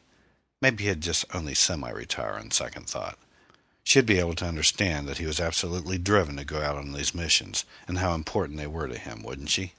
Maybe 0.62 0.86
he'd 0.86 1.01
just 1.01 1.25
only 1.34 1.54
semi-retire 1.54 2.34
on 2.34 2.51
second 2.51 2.88
thought. 2.88 3.18
She'd 3.84 4.06
be 4.06 4.20
able 4.20 4.36
to 4.36 4.46
understand 4.46 5.08
that 5.08 5.18
he 5.18 5.25
was 5.25 5.39
absolutely 5.39 5.98
driven 5.98 6.38
to 6.38 6.46
go 6.46 6.62
out 6.62 6.77
on 6.77 6.92
these 6.92 7.13
missions, 7.13 7.65
and 7.88 8.00
how 8.00 8.15
important 8.15 8.58
they 8.58 8.68
were 8.68 8.88
to 8.88 8.98
him, 8.98 9.24
wouldn't 9.24 9.50
she? 9.50 9.74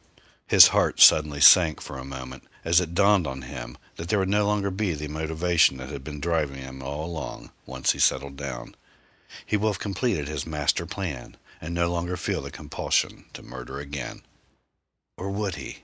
His 0.48 0.68
heart 0.68 1.00
suddenly 1.00 1.40
sank 1.40 1.80
for 1.80 1.98
a 1.98 2.04
moment 2.04 2.44
as 2.64 2.80
it 2.80 2.94
dawned 2.94 3.26
on 3.26 3.42
him 3.42 3.76
that 3.96 4.08
there 4.08 4.18
would 4.18 4.28
no 4.28 4.46
longer 4.46 4.70
be 4.70 4.94
the 4.94 5.08
motivation 5.08 5.76
that 5.78 5.88
had 5.88 6.04
been 6.04 6.20
driving 6.20 6.58
him 6.58 6.82
all 6.82 7.04
along, 7.04 7.50
once 7.64 7.92
he 7.92 7.98
settled 7.98 8.36
down. 8.36 8.76
He 9.44 9.56
will 9.56 9.70
have 9.70 9.80
completed 9.80 10.28
his 10.28 10.46
master 10.46 10.86
plan, 10.86 11.36
and 11.60 11.74
no 11.74 11.90
longer 11.90 12.16
feel 12.16 12.42
the 12.42 12.50
compulsion 12.50 13.24
to 13.32 13.42
murder 13.42 13.80
again. 13.80 14.22
Or 15.16 15.30
would 15.30 15.56
he? 15.56 15.78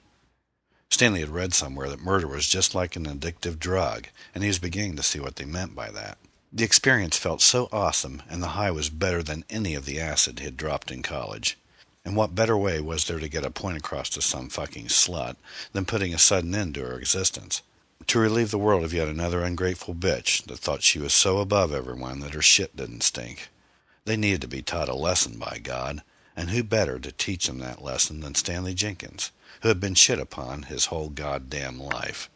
Stanley 0.91 1.21
had 1.21 1.31
read 1.31 1.55
somewhere 1.55 1.89
that 1.89 2.01
murder 2.01 2.29
was 2.29 2.47
just 2.47 2.75
like 2.75 2.95
an 2.95 3.07
addictive 3.07 3.59
drug, 3.59 4.09
and 4.35 4.45
he 4.45 4.49
was 4.49 4.59
beginning 4.59 4.95
to 4.97 5.03
see 5.03 5.19
what 5.19 5.37
they 5.37 5.45
meant 5.45 5.75
by 5.75 5.91
that. 5.91 6.19
The 6.53 6.65
experience 6.65 7.17
felt 7.17 7.41
so 7.41 7.69
awesome, 7.73 8.23
and 8.29 8.43
the 8.43 8.49
high 8.49 8.71
was 8.71 8.91
better 8.91 9.23
than 9.23 9.45
any 9.49 9.75
of 9.75 9.87
the 9.87 9.99
acid 9.99 10.39
he 10.39 10.45
had 10.45 10.57
dropped 10.57 10.91
in 10.91 11.03
college. 11.03 11.57
And 12.05 12.17
what 12.17 12.35
better 12.35 12.57
way 12.57 12.81
was 12.81 13.05
there 13.05 13.19
to 13.19 13.29
get 13.29 13.45
a 13.45 13.51
point 13.51 13.77
across 13.77 14.09
to 14.11 14.23
some 14.23 14.49
fucking 14.49 14.87
slut 14.87 15.37
than 15.73 15.85
putting 15.85 16.13
a 16.13 16.19
sudden 16.19 16.55
end 16.55 16.75
to 16.75 16.81
her 16.83 16.99
existence? 16.99 17.63
to 18.07 18.19
relieve 18.19 18.51
the 18.51 18.59
world 18.59 18.85
of 18.85 18.93
yet 18.93 19.09
another 19.09 19.43
ungrateful 19.43 19.95
bitch 19.95 20.45
that 20.45 20.59
thought 20.59 20.83
she 20.83 20.99
was 20.99 21.13
so 21.13 21.39
above 21.39 21.73
everyone 21.73 22.21
that 22.21 22.35
her 22.35 22.43
shit 22.43 22.77
didn't 22.77 23.03
stink. 23.03 23.49
They 24.05 24.17
needed 24.17 24.41
to 24.43 24.49
be 24.49 24.63
taught 24.63 24.89
a 24.89 24.95
lesson, 24.95 25.39
by 25.39 25.61
God, 25.63 26.03
and 26.37 26.51
who 26.51 26.63
better 26.63 26.99
to 26.99 27.13
teach 27.13 27.47
them 27.47 27.59
that 27.59 27.83
lesson 27.83 28.21
than 28.21 28.35
Stanley 28.35 28.75
Jenkins, 28.75 29.31
who 29.63 29.69
had 29.69 29.81
been 29.81 29.95
shit 29.95 30.19
upon 30.19 30.65
his 30.65 30.87
whole 30.87 31.09
goddamn 31.09 31.81
life. 31.81 32.29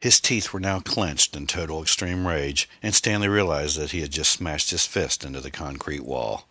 His 0.00 0.20
teeth 0.20 0.52
were 0.52 0.60
now 0.60 0.78
clenched 0.80 1.34
in 1.34 1.46
total 1.46 1.82
extreme 1.82 2.26
rage, 2.26 2.68
and 2.82 2.94
Stanley 2.94 3.28
realized 3.28 3.76
that 3.78 3.90
he 3.90 4.00
had 4.00 4.12
just 4.12 4.30
smashed 4.30 4.70
his 4.70 4.86
fist 4.86 5.24
into 5.24 5.40
the 5.40 5.50
concrete 5.50 6.04
wall. 6.04 6.46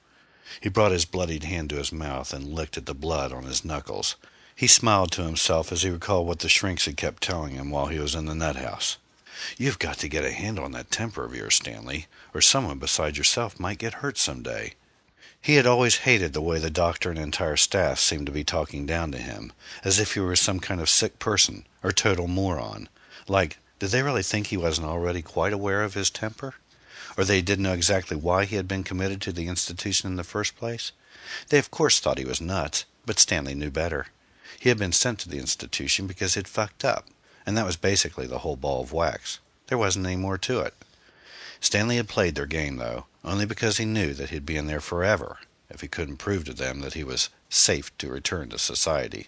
He 0.62 0.70
brought 0.70 0.92
his 0.92 1.06
bloodied 1.06 1.44
hand 1.44 1.70
to 1.72 1.75
his 1.75 1.92
mouth 1.92 2.34
and 2.34 2.54
licked 2.54 2.77
at 2.77 2.86
the 2.86 2.94
blood 2.94 3.32
on 3.34 3.44
his 3.44 3.66
knuckles. 3.66 4.16
He 4.56 4.68
smiled 4.68 5.12
to 5.12 5.24
himself 5.24 5.72
as 5.72 5.84
he 5.84 5.89
recalled 5.89 6.27
what 6.27 6.39
the 6.39 6.50
shrinks 6.50 6.86
had 6.86 6.98
kept 6.98 7.22
telling 7.22 7.54
him 7.54 7.70
while 7.70 7.88
he 7.88 8.00
was 8.00 8.16
in 8.16 8.25
the 8.25 8.34
nut 8.34 8.56
house. 8.56 8.98
You've 9.58 9.77
got 9.77 10.00
to 10.00 10.08
get 10.08 10.25
a 10.25 10.32
handle 10.32 10.66
on 10.66 10.72
that 10.72 10.89
temper 10.89 11.24
of 11.24 11.36
yours, 11.36 11.56
Stanley, 11.56 12.08
or 12.34 12.42
someone 12.42 12.80
besides 12.80 13.18
yourself 13.18 13.60
might 13.60 13.77
get 13.77 13.96
hurt 13.96 14.18
some 14.18 14.42
day. 14.42 14.74
He 15.39 15.56
had 15.56 15.68
always 15.68 15.98
hated 15.98 16.34
the 16.34 16.42
way 16.42 16.60
the 16.60 16.72
doctor 16.72 17.10
and 17.10 17.20
entire 17.20 17.58
staff 17.58 18.00
seemed 18.00 18.25
to 18.25 18.32
be 18.32 18.44
talking 18.44 18.86
down 18.86 19.12
to 19.12 19.18
him, 19.18 19.54
as 19.84 20.00
if 20.00 20.13
he 20.13 20.20
were 20.20 20.36
some 20.36 20.60
kind 20.60 20.82
of 20.82 20.89
sick 20.89 21.20
person 21.20 21.66
or 21.84 21.92
total 21.92 22.27
moron. 22.27 22.89
Like, 23.27 23.60
did 23.80 23.92
they 23.92 24.01
really 24.01 24.24
think 24.24 24.48
he 24.48 24.58
wasn't 24.58 24.88
already 24.88 25.22
quite 25.22 25.54
aware 25.54 25.84
of 25.84 25.94
his 25.94 26.10
temper? 26.10 26.56
Or 27.17 27.25
they 27.25 27.41
didn't 27.41 27.63
know 27.63 27.74
exactly 27.74 28.15
why 28.15 28.45
he 28.45 28.57
had 28.57 28.67
been 28.67 28.83
committed 28.83 29.21
to 29.21 29.31
the 29.31 29.47
institution 29.47 30.07
in 30.07 30.17
the 30.17 30.24
first 30.24 30.55
place? 30.55 30.91
They 31.50 31.57
of 31.57 31.71
course 31.71 32.00
thought 32.00 32.19
he 32.19 32.25
was 32.25 32.39
nuts, 32.39 32.86
but 33.07 33.17
Stanley 33.17 33.55
knew 33.55 33.71
better. 33.71 34.07
He 34.59 34.69
had 34.69 34.77
been 34.77 34.91
sent 34.91 35.19
to 35.19 35.29
the 35.29 35.39
institution 35.39 36.05
because 36.05 36.36
he'd 36.36 36.47
fucked 36.47 36.86
up, 36.86 37.07
and 37.45 37.57
that 37.57 37.65
was 37.65 37.75
basically 37.75 38.27
the 38.27 38.39
whole 38.39 38.55
ball 38.55 38.83
of 38.83 38.93
wax. 38.93 39.39
There 39.65 39.79
wasn't 39.79 40.05
any 40.05 40.15
more 40.15 40.38
to 40.38 40.59
it. 40.62 40.75
Stanley 41.59 41.97
had 41.97 42.07
played 42.07 42.36
their 42.36 42.45
game, 42.45 42.77
though, 42.77 43.07
only 43.25 43.45
because 43.45 43.77
he 43.77 43.86
knew 43.86 44.13
that 44.13 44.29
he'd 44.29 44.45
be 44.45 44.55
in 44.55 44.67
there 44.67 44.79
forever 44.79 45.39
if 45.69 45.81
he 45.81 45.88
couldn't 45.88 46.17
prove 46.17 46.45
to 46.45 46.53
them 46.53 46.81
that 46.81 46.93
he 46.93 47.03
was 47.03 47.29
safe 47.50 47.95
to 47.97 48.09
return 48.09 48.50
to 48.50 48.59
society. 48.59 49.27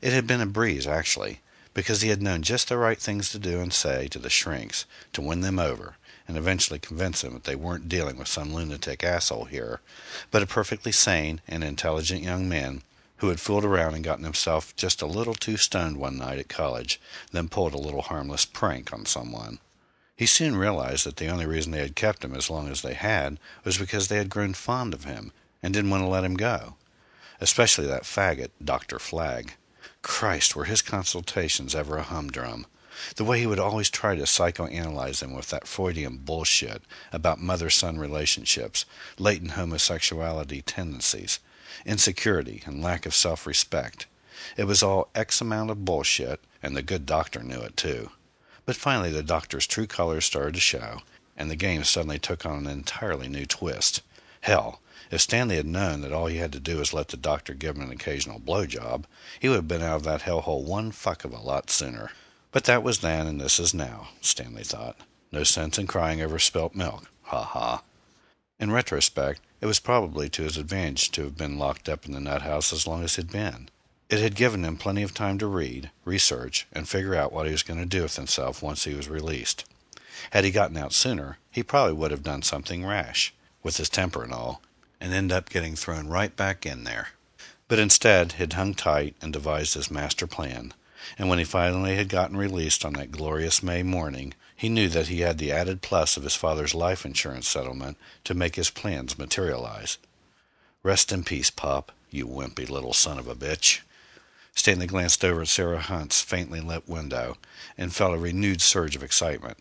It 0.00 0.12
had 0.12 0.26
been 0.26 0.40
a 0.40 0.46
breeze, 0.46 0.86
actually, 0.86 1.40
because 1.74 2.00
he 2.00 2.08
had 2.08 2.22
known 2.22 2.42
just 2.42 2.68
the 2.68 2.78
right 2.78 2.98
things 2.98 3.30
to 3.30 3.38
do 3.38 3.60
and 3.60 3.72
say 3.72 4.06
to 4.08 4.18
the 4.18 4.30
shrinks 4.30 4.86
to 5.12 5.20
win 5.20 5.40
them 5.40 5.58
over 5.58 5.96
and 6.28 6.36
eventually 6.36 6.78
convince 6.78 7.22
them 7.22 7.32
that 7.32 7.44
they 7.44 7.56
weren't 7.56 7.88
dealing 7.88 8.18
with 8.18 8.28
some 8.28 8.54
lunatic 8.54 9.02
asshole 9.02 9.46
here, 9.46 9.80
but 10.30 10.42
a 10.42 10.46
perfectly 10.46 10.92
sane 10.92 11.40
and 11.48 11.64
intelligent 11.64 12.22
young 12.22 12.48
man 12.48 12.82
who 13.16 13.30
had 13.30 13.40
fooled 13.40 13.64
around 13.64 13.94
and 13.94 14.04
gotten 14.04 14.24
himself 14.24 14.76
just 14.76 15.02
a 15.02 15.06
little 15.06 15.34
too 15.34 15.56
stoned 15.56 15.96
one 15.96 16.18
night 16.18 16.38
at 16.38 16.48
college, 16.48 17.00
then 17.32 17.48
pulled 17.48 17.74
a 17.74 17.78
little 17.78 18.02
harmless 18.02 18.44
prank 18.44 18.92
on 18.92 19.04
someone. 19.06 19.58
He 20.16 20.26
soon 20.26 20.56
realized 20.56 21.06
that 21.06 21.16
the 21.16 21.28
only 21.28 21.46
reason 21.46 21.72
they 21.72 21.78
had 21.78 21.96
kept 21.96 22.24
him 22.24 22.34
as 22.34 22.50
long 22.50 22.68
as 22.68 22.82
they 22.82 22.94
had 22.94 23.38
was 23.64 23.78
because 23.78 24.08
they 24.08 24.16
had 24.16 24.28
grown 24.28 24.52
fond 24.52 24.92
of 24.92 25.04
him 25.04 25.32
and 25.62 25.72
didn't 25.72 25.90
want 25.90 26.02
to 26.02 26.08
let 26.08 26.24
him 26.24 26.34
go. 26.34 26.74
Especially 27.40 27.86
that 27.86 28.02
faggot, 28.02 28.50
Dr. 28.62 28.98
Flagg. 28.98 29.54
Christ, 30.02 30.54
were 30.54 30.64
his 30.64 30.82
consultations 30.82 31.74
ever 31.74 31.96
a 31.96 32.02
humdrum? 32.02 32.66
The 33.16 33.24
way 33.24 33.38
he 33.40 33.46
would 33.46 33.58
always 33.58 33.90
try 33.90 34.16
to 34.16 34.22
psychoanalyze 34.22 35.20
them 35.20 35.34
with 35.34 35.50
that 35.50 35.68
Freudian 35.68 36.16
bullshit 36.18 36.82
about 37.12 37.40
mother-son 37.40 37.98
relationships, 37.98 38.84
latent 39.18 39.52
homosexuality 39.52 40.62
tendencies, 40.62 41.38
insecurity, 41.84 42.62
and 42.66 42.82
lack 42.82 43.06
of 43.06 43.14
self-respect. 43.14 44.06
It 44.56 44.64
was 44.64 44.82
all 44.82 45.10
X 45.14 45.40
amount 45.40 45.70
of 45.70 45.84
bullshit, 45.84 46.40
and 46.62 46.76
the 46.76 46.82
good 46.82 47.06
doctor 47.06 47.42
knew 47.42 47.60
it 47.60 47.76
too. 47.76 48.10
But 48.66 48.76
finally 48.76 49.10
the 49.10 49.22
doctor's 49.22 49.66
true 49.66 49.86
colors 49.86 50.24
started 50.24 50.54
to 50.54 50.60
show, 50.60 51.02
and 51.36 51.50
the 51.50 51.56
game 51.56 51.84
suddenly 51.84 52.18
took 52.18 52.44
on 52.44 52.58
an 52.58 52.66
entirely 52.66 53.28
new 53.28 53.46
twist. 53.46 54.02
Hell, 54.42 54.80
if 55.10 55.20
Stanley 55.22 55.56
had 55.56 55.66
known 55.66 56.02
that 56.02 56.12
all 56.12 56.26
he 56.26 56.36
had 56.36 56.52
to 56.52 56.60
do 56.60 56.78
was 56.78 56.92
let 56.92 57.08
the 57.08 57.16
doctor 57.16 57.54
give 57.54 57.76
him 57.76 57.82
an 57.82 57.90
occasional 57.90 58.38
blowjob, 58.38 59.04
he 59.40 59.48
would 59.48 59.56
have 59.56 59.68
been 59.68 59.82
out 59.82 59.96
of 59.96 60.04
that 60.04 60.22
hellhole 60.22 60.64
one 60.64 60.90
fuck 60.90 61.24
of 61.24 61.32
a 61.32 61.40
lot 61.40 61.70
sooner. 61.70 62.10
But 62.50 62.64
that 62.64 62.82
was 62.82 63.00
then 63.00 63.26
and 63.26 63.40
this 63.40 63.60
is 63.60 63.74
now, 63.74 64.08
Stanley 64.20 64.64
thought. 64.64 64.96
No 65.30 65.44
sense 65.44 65.78
in 65.78 65.86
crying 65.86 66.22
over 66.22 66.38
spilt 66.38 66.74
milk. 66.74 67.10
Ha 67.24 67.42
ha. 67.42 67.82
In 68.58 68.72
retrospect, 68.72 69.40
it 69.60 69.66
was 69.66 69.80
probably 69.80 70.28
to 70.30 70.42
his 70.42 70.56
advantage 70.56 71.10
to 71.12 71.24
have 71.24 71.36
been 71.36 71.58
locked 71.58 71.88
up 71.88 72.06
in 72.06 72.12
the 72.12 72.20
nut 72.20 72.42
house 72.42 72.72
as 72.72 72.86
long 72.86 73.04
as 73.04 73.16
he'd 73.16 73.30
been. 73.30 73.68
It 74.08 74.20
had 74.20 74.34
given 74.34 74.64
him 74.64 74.78
plenty 74.78 75.02
of 75.02 75.12
time 75.12 75.38
to 75.38 75.46
read, 75.46 75.90
research, 76.04 76.66
and 76.72 76.88
figure 76.88 77.14
out 77.14 77.32
what 77.32 77.44
he 77.46 77.52
was 77.52 77.62
going 77.62 77.80
to 77.80 77.86
do 77.86 78.02
with 78.02 78.16
himself 78.16 78.62
once 78.62 78.84
he 78.84 78.94
was 78.94 79.08
released. 79.08 79.64
Had 80.30 80.44
he 80.44 80.50
gotten 80.50 80.78
out 80.78 80.94
sooner, 80.94 81.38
he 81.50 81.62
probably 81.62 81.92
would 81.92 82.10
have 82.10 82.22
done 82.22 82.42
something 82.42 82.84
rash, 82.86 83.34
with 83.62 83.76
his 83.76 83.90
temper 83.90 84.24
and 84.24 84.32
all, 84.32 84.62
and 85.00 85.12
end 85.12 85.30
up 85.30 85.50
getting 85.50 85.76
thrown 85.76 86.08
right 86.08 86.34
back 86.34 86.64
in 86.64 86.84
there. 86.84 87.08
But 87.68 87.78
instead, 87.78 88.32
he'd 88.32 88.54
hung 88.54 88.74
tight 88.74 89.14
and 89.20 89.32
devised 89.32 89.74
his 89.74 89.90
master 89.90 90.26
plan, 90.26 90.72
and 91.16 91.28
when 91.28 91.38
he 91.38 91.44
finally 91.44 91.96
had 91.96 92.08
gotten 92.08 92.36
released 92.36 92.84
on 92.84 92.94
that 92.94 93.12
glorious 93.12 93.62
May 93.62 93.82
morning, 93.82 94.34
he 94.56 94.68
knew 94.68 94.88
that 94.88 95.08
he 95.08 95.20
had 95.20 95.38
the 95.38 95.52
added 95.52 95.82
plus 95.82 96.16
of 96.16 96.24
his 96.24 96.34
father's 96.34 96.74
life 96.74 97.04
insurance 97.04 97.46
settlement 97.46 97.96
to 98.24 98.34
make 98.34 98.56
his 98.56 98.70
plans 98.70 99.18
materialize. 99.18 99.98
Rest 100.82 101.12
in 101.12 101.24
peace, 101.24 101.50
Pop, 101.50 101.92
you 102.10 102.26
wimpy 102.26 102.68
little 102.68 102.92
son 102.92 103.18
of 103.18 103.28
a 103.28 103.34
bitch. 103.34 103.80
Stanley 104.54 104.86
glanced 104.86 105.24
over 105.24 105.42
at 105.42 105.48
Sarah 105.48 105.80
Hunt's 105.80 106.20
faintly 106.20 106.60
lit 106.60 106.88
window 106.88 107.36
and 107.76 107.94
felt 107.94 108.14
a 108.14 108.18
renewed 108.18 108.60
surge 108.60 108.96
of 108.96 109.02
excitement. 109.02 109.58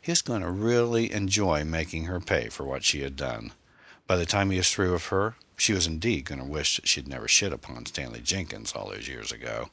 He 0.00 0.12
was 0.12 0.22
going 0.22 0.40
to 0.40 0.50
really 0.50 1.12
enjoy 1.12 1.64
making 1.64 2.04
her 2.04 2.20
pay 2.20 2.48
for 2.48 2.64
what 2.64 2.84
she 2.84 3.02
had 3.02 3.16
done. 3.16 3.52
By 4.06 4.16
the 4.16 4.24
time 4.24 4.50
he 4.50 4.56
was 4.56 4.72
through 4.72 4.94
with 4.94 5.06
her, 5.08 5.36
she 5.58 5.74
was 5.74 5.86
indeed 5.86 6.24
going 6.24 6.40
to 6.40 6.46
wish 6.46 6.76
that 6.76 6.88
she'd 6.88 7.08
never 7.08 7.28
shit 7.28 7.52
upon 7.52 7.84
Stanley 7.84 8.20
Jenkins 8.20 8.72
all 8.72 8.88
those 8.88 9.08
years 9.08 9.32
ago. 9.32 9.68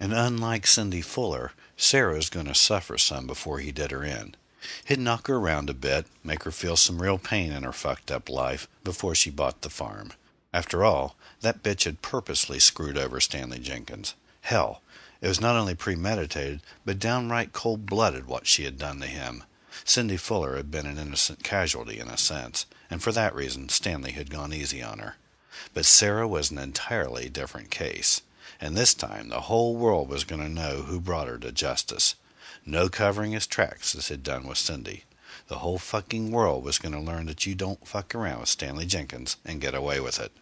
And 0.00 0.12
unlike 0.14 0.66
Cindy 0.66 1.00
Fuller, 1.02 1.52
Sarah 1.76 2.14
was 2.14 2.30
going 2.30 2.46
to 2.46 2.54
suffer 2.54 2.98
some 2.98 3.26
before 3.26 3.58
he 3.58 3.72
did 3.72 3.90
her 3.90 4.04
in. 4.04 4.34
He'd 4.84 4.98
knock 4.98 5.26
her 5.28 5.36
around 5.36 5.70
a 5.70 5.74
bit, 5.74 6.06
make 6.22 6.44
her 6.44 6.50
feel 6.50 6.76
some 6.76 7.00
real 7.02 7.18
pain 7.18 7.52
in 7.52 7.62
her 7.62 7.72
fucked 7.72 8.10
up 8.10 8.28
life 8.28 8.68
before 8.84 9.14
she 9.14 9.30
bought 9.30 9.62
the 9.62 9.70
farm. 9.70 10.12
After 10.52 10.84
all, 10.84 11.16
that 11.40 11.62
bitch 11.62 11.84
had 11.84 12.02
purposely 12.02 12.58
screwed 12.58 12.98
over 12.98 13.20
Stanley 13.20 13.58
Jenkins. 13.58 14.14
Hell, 14.42 14.82
It 15.20 15.28
was 15.28 15.40
not 15.40 15.56
only 15.56 15.74
premeditated, 15.74 16.60
but 16.84 16.98
downright 17.00 17.52
cold 17.52 17.86
blooded 17.86 18.26
what 18.26 18.46
she 18.46 18.64
had 18.64 18.78
done 18.78 19.00
to 19.00 19.06
him. 19.06 19.44
Cindy 19.84 20.16
Fuller 20.16 20.56
had 20.56 20.70
been 20.70 20.86
an 20.86 20.98
innocent 20.98 21.42
casualty 21.42 21.98
in 21.98 22.08
a 22.08 22.16
sense, 22.16 22.66
and 22.90 23.02
for 23.02 23.12
that 23.12 23.34
reason 23.34 23.68
Stanley 23.68 24.12
had 24.12 24.30
gone 24.30 24.52
easy 24.52 24.82
on 24.82 25.00
her. 25.00 25.16
But 25.74 25.86
Sarah 25.86 26.28
was 26.28 26.50
an 26.50 26.58
entirely 26.58 27.28
different 27.28 27.70
case, 27.70 28.22
and 28.60 28.76
this 28.76 28.94
time 28.94 29.28
the 29.28 29.42
whole 29.42 29.76
world 29.76 30.08
was 30.08 30.24
going 30.24 30.42
to 30.42 30.48
know 30.48 30.82
who 30.82 31.00
brought 31.00 31.28
her 31.28 31.38
to 31.38 31.52
justice. 31.52 32.14
No 32.64 32.88
covering 32.88 33.32
his 33.32 33.46
tracks 33.46 33.94
as 33.94 34.08
he'd 34.08 34.22
done 34.22 34.46
with 34.46 34.58
Cindy. 34.58 35.04
The 35.48 35.58
whole 35.58 35.78
fucking 35.78 36.30
world 36.30 36.64
was 36.64 36.78
going 36.78 36.92
to 36.92 37.00
learn 37.00 37.26
that 37.26 37.46
you 37.46 37.54
don't 37.54 37.86
fuck 37.86 38.14
around 38.14 38.40
with 38.40 38.48
Stanley 38.48 38.86
Jenkins 38.86 39.36
and 39.44 39.60
get 39.60 39.74
away 39.74 40.00
with 40.00 40.20
it. 40.20 40.32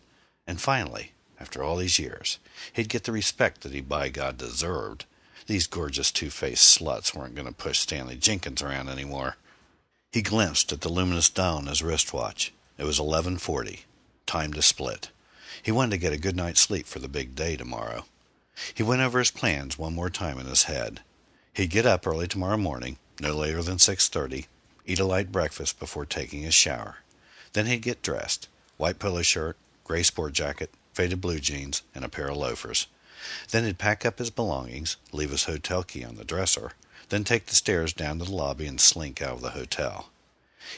And 0.46 0.60
finally, 0.60 1.12
after 1.38 1.62
all 1.62 1.76
these 1.76 1.98
years, 1.98 2.38
he'd 2.72 2.88
get 2.88 3.04
the 3.04 3.12
respect 3.12 3.60
that 3.60 3.72
he 3.72 3.80
by 3.80 4.08
God 4.08 4.38
deserved. 4.38 5.04
These 5.46 5.66
gorgeous 5.66 6.10
two-faced 6.10 6.78
sluts 6.80 7.14
weren't 7.14 7.34
going 7.34 7.46
to 7.46 7.54
push 7.54 7.78
Stanley 7.78 8.16
Jenkins 8.16 8.62
around 8.62 8.88
anymore. 8.88 9.36
He 10.10 10.22
glimpsed 10.22 10.72
at 10.72 10.80
the 10.80 10.88
luminous 10.88 11.28
dial 11.28 11.58
on 11.58 11.66
his 11.66 11.82
wristwatch. 11.82 12.52
It 12.78 12.84
was 12.84 12.98
11:40. 12.98 13.80
Time 14.26 14.52
to 14.54 14.62
split. 14.62 15.10
He 15.62 15.72
wanted 15.72 15.92
to 15.92 15.98
get 15.98 16.12
a 16.12 16.18
good 16.18 16.36
night's 16.36 16.60
sleep 16.60 16.86
for 16.86 16.98
the 16.98 17.08
big 17.08 17.34
day 17.34 17.56
tomorrow. 17.56 18.06
He 18.74 18.82
went 18.82 19.02
over 19.02 19.18
his 19.18 19.30
plans 19.30 19.78
one 19.78 19.94
more 19.94 20.10
time 20.10 20.38
in 20.38 20.46
his 20.46 20.64
head. 20.64 21.02
He'd 21.52 21.70
get 21.70 21.86
up 21.86 22.06
early 22.06 22.28
tomorrow 22.28 22.56
morning, 22.56 22.98
no 23.20 23.34
later 23.34 23.62
than 23.62 23.78
6:30, 23.78 24.46
eat 24.86 24.98
a 24.98 25.04
light 25.04 25.32
breakfast 25.32 25.78
before 25.78 26.06
taking 26.06 26.42
his 26.42 26.54
shower. 26.54 26.98
Then 27.52 27.66
he'd 27.66 27.82
get 27.82 28.02
dressed, 28.02 28.48
white 28.76 28.98
polo 28.98 29.22
shirt, 29.22 29.56
gray 29.84 30.02
sport 30.02 30.32
jacket, 30.32 30.70
faded 30.92 31.20
blue 31.20 31.40
jeans, 31.40 31.82
and 31.94 32.04
a 32.04 32.08
pair 32.08 32.28
of 32.28 32.36
loafers. 32.36 32.86
Then 33.50 33.64
he'd 33.64 33.78
pack 33.78 34.04
up 34.04 34.18
his 34.18 34.30
belongings, 34.30 34.96
leave 35.12 35.30
his 35.30 35.44
hotel 35.44 35.82
key 35.82 36.04
on 36.04 36.16
the 36.16 36.24
dresser, 36.24 36.72
then 37.08 37.24
take 37.24 37.46
the 37.46 37.54
stairs 37.54 37.92
down 37.92 38.18
to 38.18 38.24
the 38.24 38.32
lobby 38.32 38.66
and 38.66 38.80
slink 38.80 39.22
out 39.22 39.34
of 39.34 39.40
the 39.42 39.50
hotel. 39.50 40.10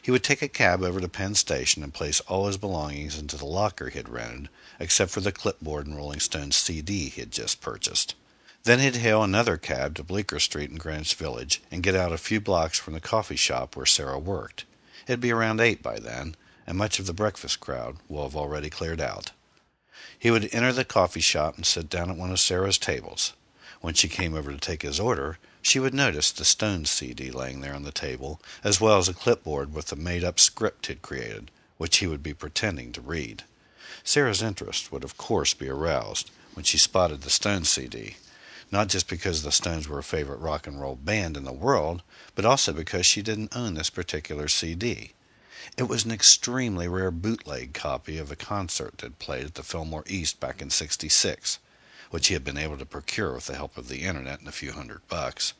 He 0.02 0.10
would 0.10 0.24
take 0.24 0.42
a 0.42 0.48
cab 0.48 0.82
over 0.82 1.00
to 1.00 1.08
Penn 1.08 1.34
Station 1.34 1.82
and 1.82 1.94
place 1.94 2.20
all 2.20 2.46
his 2.46 2.56
belongings 2.56 3.18
into 3.18 3.36
the 3.36 3.46
locker 3.46 3.88
he 3.88 3.98
had 3.98 4.08
rented, 4.08 4.48
except 4.78 5.10
for 5.10 5.20
the 5.20 5.32
clipboard 5.32 5.86
and 5.86 5.96
Rolling 5.96 6.20
Stones 6.20 6.56
CD 6.56 7.08
he 7.08 7.20
had 7.20 7.30
just 7.30 7.60
purchased. 7.60 8.14
Then 8.64 8.80
he'd 8.80 8.96
hail 8.96 9.22
another 9.22 9.56
cab 9.56 9.94
to 9.94 10.02
Bleecker 10.02 10.40
Street 10.40 10.70
in 10.70 10.76
Greenwich 10.76 11.14
Village 11.14 11.62
and 11.70 11.82
get 11.82 11.94
out 11.94 12.12
a 12.12 12.18
few 12.18 12.40
blocks 12.40 12.78
from 12.78 12.94
the 12.94 13.00
coffee 13.00 13.36
shop 13.36 13.76
where 13.76 13.86
Sarah 13.86 14.18
worked. 14.18 14.64
It'd 15.06 15.20
be 15.20 15.32
around 15.32 15.60
eight 15.60 15.82
by 15.82 15.98
then, 15.98 16.36
and 16.66 16.76
much 16.76 16.98
of 16.98 17.06
the 17.06 17.14
breakfast 17.14 17.60
crowd 17.60 17.96
will 18.08 18.24
have 18.24 18.36
already 18.36 18.68
cleared 18.68 19.00
out. 19.00 19.32
He 20.18 20.30
would 20.30 20.52
enter 20.52 20.72
the 20.72 20.84
coffee 20.84 21.20
shop 21.20 21.56
and 21.56 21.64
sit 21.64 21.88
down 21.88 22.10
at 22.10 22.16
one 22.16 22.30
of 22.30 22.40
Sarah's 22.40 22.76
tables. 22.76 23.32
When 23.80 23.94
she 23.94 24.08
came 24.08 24.34
over 24.34 24.52
to 24.52 24.58
take 24.58 24.82
his 24.82 25.00
order, 25.00 25.38
she 25.68 25.78
would 25.78 25.92
notice 25.92 26.32
the 26.32 26.46
Stones 26.46 26.88
CD 26.88 27.30
laying 27.30 27.60
there 27.60 27.74
on 27.74 27.82
the 27.82 27.92
table, 27.92 28.40
as 28.64 28.80
well 28.80 28.96
as 28.96 29.06
a 29.06 29.14
clipboard 29.14 29.74
with 29.74 29.88
the 29.88 29.96
made-up 29.96 30.40
script 30.40 30.86
he'd 30.86 31.02
created, 31.02 31.50
which 31.76 31.98
he 31.98 32.06
would 32.06 32.22
be 32.22 32.32
pretending 32.32 32.90
to 32.90 33.02
read. 33.02 33.42
Sarah's 34.02 34.42
interest 34.42 34.90
would 34.90 35.04
of 35.04 35.18
course 35.18 35.52
be 35.52 35.68
aroused 35.68 36.30
when 36.54 36.64
she 36.64 36.78
spotted 36.78 37.20
the 37.20 37.28
Stones 37.28 37.68
CD, 37.68 38.16
not 38.72 38.88
just 38.88 39.10
because 39.10 39.42
the 39.42 39.52
Stones 39.52 39.86
were 39.86 39.98
a 39.98 40.02
favorite 40.02 40.40
rock 40.40 40.66
and 40.66 40.80
roll 40.80 40.96
band 40.96 41.36
in 41.36 41.44
the 41.44 41.52
world, 41.52 42.02
but 42.34 42.46
also 42.46 42.72
because 42.72 43.04
she 43.04 43.20
didn't 43.20 43.54
own 43.54 43.74
this 43.74 43.90
particular 43.90 44.48
CD. 44.48 45.12
It 45.76 45.82
was 45.82 46.06
an 46.06 46.12
extremely 46.12 46.88
rare 46.88 47.10
bootleg 47.10 47.74
copy 47.74 48.16
of 48.16 48.32
a 48.32 48.36
concert 48.36 48.98
that 48.98 49.18
played 49.18 49.44
at 49.44 49.54
the 49.54 49.62
Fillmore 49.62 50.04
East 50.06 50.40
back 50.40 50.62
in 50.62 50.70
66, 50.70 51.58
which 52.10 52.28
he 52.28 52.34
had 52.34 52.44
been 52.44 52.56
able 52.56 52.78
to 52.78 52.86
procure 52.86 53.34
with 53.34 53.46
the 53.46 53.56
help 53.56 53.76
of 53.76 53.88
the 53.88 54.02
internet 54.02 54.40
and 54.40 54.48
a 54.48 54.52
few 54.52 54.72
hundred 54.72 55.06
bucks. 55.08 55.54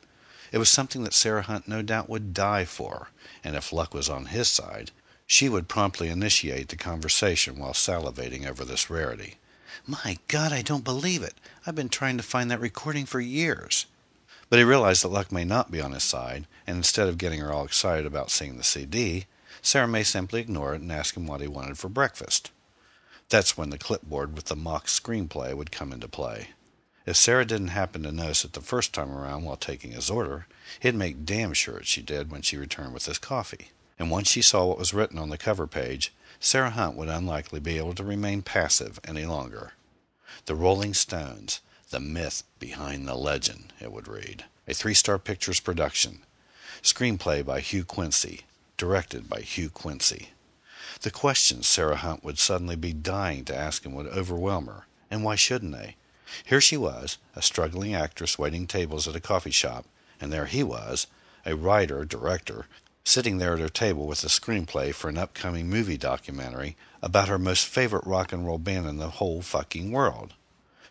It 0.50 0.58
was 0.58 0.68
something 0.68 1.04
that 1.04 1.14
Sarah 1.14 1.42
Hunt 1.42 1.68
no 1.68 1.82
doubt 1.82 2.08
would 2.08 2.32
die 2.32 2.64
for, 2.64 3.08
and 3.44 3.54
if 3.54 3.72
luck 3.72 3.92
was 3.92 4.08
on 4.08 4.26
his 4.26 4.48
side, 4.48 4.90
she 5.26 5.48
would 5.48 5.68
promptly 5.68 6.08
initiate 6.08 6.68
the 6.68 6.76
conversation 6.76 7.58
while 7.58 7.74
salivating 7.74 8.48
over 8.48 8.64
this 8.64 8.88
rarity. 8.88 9.36
My 9.86 10.18
God, 10.26 10.52
I 10.52 10.62
don't 10.62 10.84
believe 10.84 11.22
it. 11.22 11.34
I've 11.66 11.74
been 11.74 11.90
trying 11.90 12.16
to 12.16 12.22
find 12.22 12.50
that 12.50 12.60
recording 12.60 13.04
for 13.04 13.20
years. 13.20 13.86
But 14.48 14.58
he 14.58 14.64
realized 14.64 15.02
that 15.04 15.08
luck 15.08 15.30
may 15.30 15.44
not 15.44 15.70
be 15.70 15.82
on 15.82 15.92
his 15.92 16.02
side, 16.02 16.46
and 16.66 16.78
instead 16.78 17.08
of 17.08 17.18
getting 17.18 17.40
her 17.40 17.52
all 17.52 17.66
excited 17.66 18.06
about 18.06 18.30
seeing 18.30 18.56
the 18.56 18.64
CD, 18.64 19.26
Sarah 19.60 19.86
may 19.86 20.02
simply 20.02 20.40
ignore 20.40 20.74
it 20.74 20.80
and 20.80 20.90
ask 20.90 21.16
him 21.16 21.26
what 21.26 21.42
he 21.42 21.48
wanted 21.48 21.76
for 21.76 21.90
breakfast. 21.90 22.50
That's 23.28 23.58
when 23.58 23.70
the 23.70 23.78
clipboard 23.78 24.34
with 24.34 24.46
the 24.46 24.56
mock 24.56 24.86
screenplay 24.86 25.54
would 25.54 25.70
come 25.70 25.92
into 25.92 26.08
play. 26.08 26.48
If 27.04 27.16
Sarah 27.16 27.44
didn't 27.44 27.68
happen 27.68 28.02
to 28.02 28.12
notice 28.12 28.44
it 28.44 28.54
the 28.54 28.60
first 28.60 28.92
time 28.92 29.10
around 29.10 29.44
while 29.44 29.56
taking 29.56 29.92
his 29.92 30.10
order, 30.10 30.46
he'd 30.80 30.94
make 30.94 31.24
damn 31.24 31.52
sure 31.52 31.80
she 31.82 32.02
did 32.02 32.30
when 32.30 32.42
she 32.42 32.56
returned 32.56 32.94
with 32.94 33.06
his 33.06 33.18
coffee. 33.18 33.70
And 33.98 34.10
once 34.10 34.30
she 34.30 34.42
saw 34.42 34.66
what 34.66 34.78
was 34.78 34.94
written 34.94 35.18
on 35.18 35.28
the 35.28 35.38
cover 35.38 35.66
page, 35.66 36.12
Sarah 36.40 36.70
Hunt 36.70 36.96
would 36.96 37.08
unlikely 37.08 37.60
be 37.60 37.78
able 37.78 37.94
to 37.94 38.04
remain 38.04 38.42
passive 38.42 39.00
any 39.04 39.26
longer. 39.26 39.72
The 40.46 40.54
Rolling 40.54 40.94
Stones, 40.94 41.60
the 41.90 42.00
myth 42.00 42.44
behind 42.58 43.08
the 43.08 43.14
legend, 43.14 43.72
it 43.80 43.92
would 43.92 44.08
read. 44.08 44.44
A 44.66 44.74
Three 44.74 44.94
Star 44.94 45.18
Pictures 45.18 45.60
production. 45.60 46.20
Screenplay 46.82 47.44
by 47.44 47.60
Hugh 47.60 47.84
Quincy. 47.84 48.42
Directed 48.76 49.28
by 49.28 49.40
Hugh 49.40 49.70
Quincy. 49.70 50.30
The 51.00 51.10
questions 51.10 51.68
Sarah 51.68 51.96
Hunt 51.96 52.24
would 52.24 52.38
suddenly 52.38 52.76
be 52.76 52.92
dying 52.92 53.44
to 53.44 53.56
ask 53.56 53.84
him 53.84 53.94
would 53.94 54.06
overwhelm 54.06 54.66
her, 54.66 54.86
and 55.10 55.22
why 55.22 55.36
shouldn't 55.36 55.72
they? 55.72 55.96
Here 56.44 56.60
she 56.60 56.76
was, 56.76 57.18
a 57.34 57.42
struggling 57.42 57.94
actress 57.94 58.38
waiting 58.38 58.66
tables 58.66 59.06
at 59.06 59.16
a 59.16 59.20
coffee 59.20 59.50
shop, 59.50 59.86
and 60.20 60.32
there 60.32 60.46
he 60.46 60.62
was, 60.62 61.06
a 61.46 61.56
writer, 61.56 62.04
director, 62.04 62.66
sitting 63.04 63.38
there 63.38 63.54
at 63.54 63.60
her 63.60 63.68
table 63.68 64.06
with 64.06 64.22
a 64.24 64.28
screenplay 64.28 64.94
for 64.94 65.08
an 65.08 65.16
upcoming 65.16 65.68
movie 65.68 65.96
documentary 65.96 66.76
about 67.02 67.28
her 67.28 67.38
most 67.38 67.66
favorite 67.66 68.06
rock 68.06 68.32
and 68.32 68.46
roll 68.46 68.58
band 68.58 68.86
in 68.86 68.98
the 68.98 69.10
whole 69.10 69.40
fucking 69.40 69.90
world. 69.90 70.34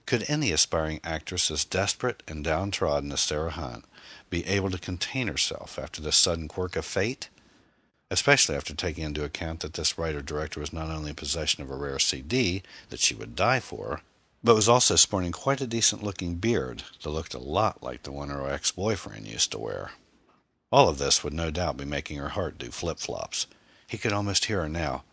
Could 0.08 0.26
any 0.28 0.52
aspiring 0.52 1.00
actress 1.04 1.52
as 1.52 1.66
desperate 1.66 2.24
and 2.28 2.44
downtrodden 2.44 3.12
as 3.12 3.22
Sarah 3.22 3.52
Hunt 3.52 3.86
be 4.30 4.46
able 4.48 4.72
to 4.72 4.80
contain 4.80 5.28
herself 5.28 5.78
after 5.78 6.02
this 6.02 6.16
sudden 6.16 6.48
quirk 6.48 6.76
of 6.76 6.86
fate? 6.86 7.30
Especially 8.10 8.56
after 8.56 8.74
taking 8.74 9.04
into 9.04 9.24
account 9.24 9.60
that 9.60 9.74
this 9.74 9.98
writer-director 9.98 10.60
was 10.60 10.72
not 10.72 10.90
only 10.90 11.10
in 11.10 11.16
possession 11.16 11.64
of 11.64 11.70
a 11.70 11.76
rare 11.76 12.00
CD 12.00 12.64
that 12.90 13.00
she 13.00 13.14
would 13.14 13.36
die 13.36 13.60
for, 13.60 14.02
but 14.44 14.56
was 14.56 14.70
also 14.70 14.96
sporting 14.96 15.32
quite 15.32 15.62
a 15.62 15.68
decent-looking 15.68 16.36
beard 16.36 16.84
that 17.02 17.10
looked 17.10 17.34
a 17.34 17.40
lot 17.40 17.84
like 17.84 18.04
the 18.04 18.12
one 18.12 18.30
her 18.30 18.50
ex-boyfriend 18.50 19.28
used 19.28 19.52
to 19.52 19.60
wear. 19.60 19.92
All 20.72 20.90
of 20.90 20.98
this 20.98 21.24
would 21.24 21.34
no 21.34 21.52
doubt 21.52 21.78
be 21.78 21.86
making 21.86 22.18
her 22.18 22.30
heart 22.30 22.58
do 22.58 22.70
flip-flops. 22.70 23.48
He 23.88 23.98
could 23.98 24.14
almost 24.14 24.46
hear 24.46 24.62
her 24.62 24.70
now. 24.70 25.04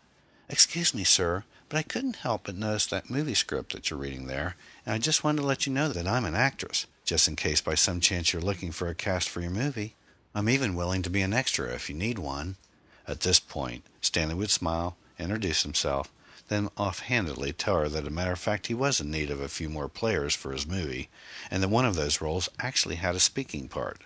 Excuse 0.49 0.93
me, 0.93 1.03
sir, 1.03 1.43
but 1.69 1.77
I 1.77 1.83
couldn't 1.83 2.17
help 2.17 2.43
but 2.45 2.55
notice 2.55 2.85
that 2.87 3.09
movie 3.09 3.33
script 3.33 3.73
that 3.73 3.89
you're 3.89 3.99
reading 3.99 4.27
there, 4.27 4.55
and 4.85 4.93
I 4.93 4.97
just 4.99 5.23
wanted 5.23 5.41
to 5.41 5.47
let 5.47 5.65
you 5.65 5.73
know 5.73 5.89
that 5.89 6.07
I'm 6.07 6.25
an 6.25 6.35
actress, 6.35 6.85
just 7.03 7.27
in 7.27 7.35
case 7.35 7.61
by 7.61 7.75
some 7.75 7.99
chance 7.99 8.31
you're 8.31 8.41
looking 8.41 8.71
for 8.71 8.87
a 8.87 8.95
cast 8.95 9.29
for 9.29 9.41
your 9.41 9.51
movie. 9.51 9.95
I'm 10.33 10.49
even 10.49 10.75
willing 10.75 11.01
to 11.01 11.09
be 11.09 11.21
an 11.21 11.33
extra 11.33 11.73
if 11.73 11.89
you 11.89 11.95
need 11.95 12.19
one. 12.19 12.57
At 13.07 13.21
this 13.21 13.39
point, 13.39 13.83
Stanley 14.01 14.35
would 14.35 14.49
smile, 14.49 14.97
introduce 15.19 15.63
himself, 15.63 16.11
then 16.47 16.69
offhandedly 16.77 17.53
tell 17.53 17.77
her 17.77 17.89
that 17.89 18.03
as 18.03 18.07
a 18.07 18.11
matter 18.11 18.33
of 18.33 18.39
fact 18.39 18.67
he 18.67 18.73
was 18.73 18.99
in 18.99 19.11
need 19.11 19.29
of 19.29 19.41
a 19.41 19.47
few 19.47 19.69
more 19.69 19.87
players 19.87 20.35
for 20.35 20.51
his 20.51 20.67
movie, 20.67 21.09
and 21.49 21.61
that 21.61 21.69
one 21.69 21.85
of 21.85 21.95
those 21.95 22.21
roles 22.21 22.49
actually 22.59 22.95
had 22.95 23.15
a 23.15 23.19
speaking 23.19 23.67
part. 23.67 24.01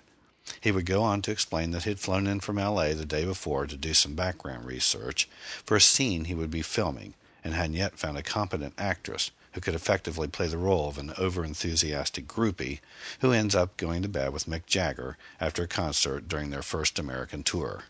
He 0.61 0.71
would 0.71 0.85
go 0.85 1.03
on 1.03 1.21
to 1.23 1.31
explain 1.31 1.71
that 1.71 1.83
he 1.83 1.91
had 1.91 1.99
flown 1.99 2.27
in 2.27 2.39
from 2.39 2.57
L.A. 2.57 2.93
the 2.93 3.05
day 3.05 3.25
before 3.25 3.67
to 3.67 3.77
do 3.77 3.93
some 3.93 4.15
background 4.15 4.65
research 4.65 5.29
for 5.65 5.77
a 5.77 5.81
scene 5.81 6.25
he 6.25 6.35
would 6.35 6.51
be 6.51 6.61
filming, 6.61 7.13
and 7.43 7.53
hadn't 7.53 7.75
yet 7.75 7.99
found 7.99 8.17
a 8.17 8.23
competent 8.23 8.73
actress 8.77 9.31
who 9.53 9.61
could 9.61 9.75
effectively 9.75 10.27
play 10.27 10.47
the 10.47 10.57
role 10.57 10.87
of 10.87 10.97
an 10.97 11.13
over-enthusiastic 11.17 12.27
groupie 12.27 12.79
who 13.21 13.31
ends 13.31 13.55
up 13.55 13.77
going 13.77 14.01
to 14.01 14.09
bed 14.09 14.31
with 14.31 14.45
Mick 14.45 14.65
Jagger 14.65 15.17
after 15.39 15.63
a 15.63 15.67
concert 15.67 16.27
during 16.27 16.49
their 16.49 16.61
first 16.61 16.99
American 16.99 17.43
tour. 17.43 17.83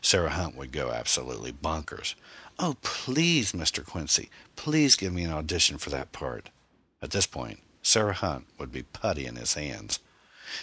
Sarah 0.00 0.30
Hunt 0.30 0.56
would 0.56 0.72
go 0.72 0.90
absolutely 0.90 1.52
bonkers. 1.52 2.14
Oh, 2.58 2.76
please, 2.82 3.52
Mr. 3.52 3.84
Quincy, 3.84 4.30
please 4.56 4.96
give 4.96 5.12
me 5.12 5.24
an 5.24 5.32
audition 5.32 5.78
for 5.78 5.90
that 5.90 6.12
part. 6.12 6.50
At 7.02 7.10
this 7.10 7.26
point, 7.26 7.60
Sarah 7.82 8.14
Hunt 8.14 8.46
would 8.58 8.72
be 8.72 8.82
putty 8.82 9.26
in 9.26 9.36
his 9.36 9.54
hands. 9.54 10.00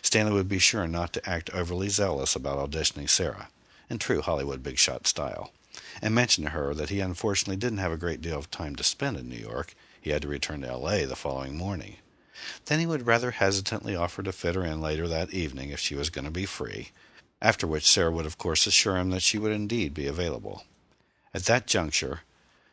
Stanley 0.02 0.34
would 0.34 0.50
be 0.50 0.60
sure 0.60 0.88
not 0.88 1.14
to 1.14 1.30
act 1.30 1.50
overly 1.52 1.90
zealous 1.90 2.36
about 2.36 2.70
auditioning 2.70 3.10
Sarah, 3.10 3.50
in 3.90 4.00
true 4.00 4.22
Hollywood 4.22 4.64
big 4.64 4.78
shot 4.78 5.08
style, 5.08 5.52
and 6.02 6.16
mention 6.16 6.46
to 6.46 6.50
her 6.52 6.74
that 6.74 6.90
he 6.90 7.00
unfortunately 7.00 7.58
didn't 7.58 7.78
have 7.78 7.92
a 7.92 7.98
great 7.98 8.22
deal 8.22 8.40
of 8.40 8.50
time 8.50 8.76
to 8.76 8.84
spend 8.84 9.18
in 9.18 9.30
New 9.30 9.38
York. 9.38 9.76
He 10.02 10.10
had 10.10 10.22
to 10.24 10.28
return 10.28 10.62
to 10.62 10.68
L.A. 10.68 11.06
the 11.06 11.16
following 11.16 11.56
morning. 11.56 11.98
Then 12.66 12.80
he 12.80 12.86
would 12.86 13.06
rather 13.06 13.32
hesitantly 13.32 13.96
offer 13.96 14.24
to 14.24 14.32
fit 14.32 14.56
her 14.56 14.66
in 14.66 14.82
later 14.82 15.08
that 15.08 15.34
evening 15.34 15.70
if 15.70 15.80
she 15.80 15.96
was 15.96 16.10
going 16.10 16.26
to 16.26 16.32
be 16.32 16.46
free, 16.46 16.92
after 17.43 17.67
which 17.67 17.88
Sarah 17.88 18.10
would 18.10 18.25
of 18.25 18.39
course 18.39 18.65
assure 18.65 18.97
him 18.97 19.12
that 19.12 19.21
she 19.21 19.38
would 19.38 19.51
indeed 19.51 19.93
be 19.93 20.08
available. 20.08 20.63
At 21.34 21.43
that 21.43 21.67
juncture, 21.67 22.21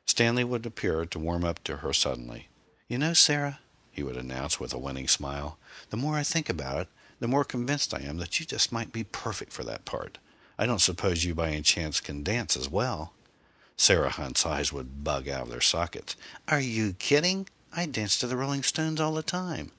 Stanley 0.07 0.45
would 0.45 0.65
appear 0.65 1.05
to 1.05 1.19
warm 1.19 1.45
up 1.45 1.63
to 1.65 1.79
her 1.79 1.93
suddenly. 1.93 2.49
You 2.89 2.97
know, 2.97 3.13
Sarah, 3.13 3.59
he 3.91 4.03
would 4.03 4.17
announce 4.17 4.61
with 4.61 4.73
a 4.73 4.79
winning 4.79 5.09
smile. 5.09 5.59
The 5.91 5.97
more 5.97 6.17
I 6.17 6.23
think 6.23 6.49
about 6.49 6.83
it, 6.83 6.89
the 7.19 7.29
more 7.29 7.45
convinced 7.45 7.93
I 7.93 8.01
am 8.01 8.19
that 8.19 8.39
you 8.39 8.47
just 8.47 8.73
might 8.73 8.93
be 8.93 9.05
perfect 9.05 9.53
for 9.53 9.65
that 9.65 9.85
part. 9.85 10.19
I 10.59 10.67
don't 10.67 10.81
suppose 10.81 11.25
you 11.25 11.35
by 11.35 11.49
any 11.49 11.63
chance 11.63 12.01
can 12.01 12.23
dance 12.23 12.57
as 12.57 12.69
well. 12.69 13.13
Sarah 13.77 14.11
Hunt's 14.11 14.47
eyes 14.47 14.73
would 14.73 15.03
bug 15.05 15.29
out 15.29 15.43
of 15.43 15.51
their 15.51 15.61
sockets. 15.61 16.17
Are 16.49 16.61
you 16.61 16.93
kidding? 16.95 17.49
I 17.75 17.87
dance 17.87 18.19
to 18.19 18.27
the 18.27 18.37
Rolling 18.37 18.63
Stones 18.63 19.01
all 19.01 19.15
the 19.15 19.23
time. 19.23 19.73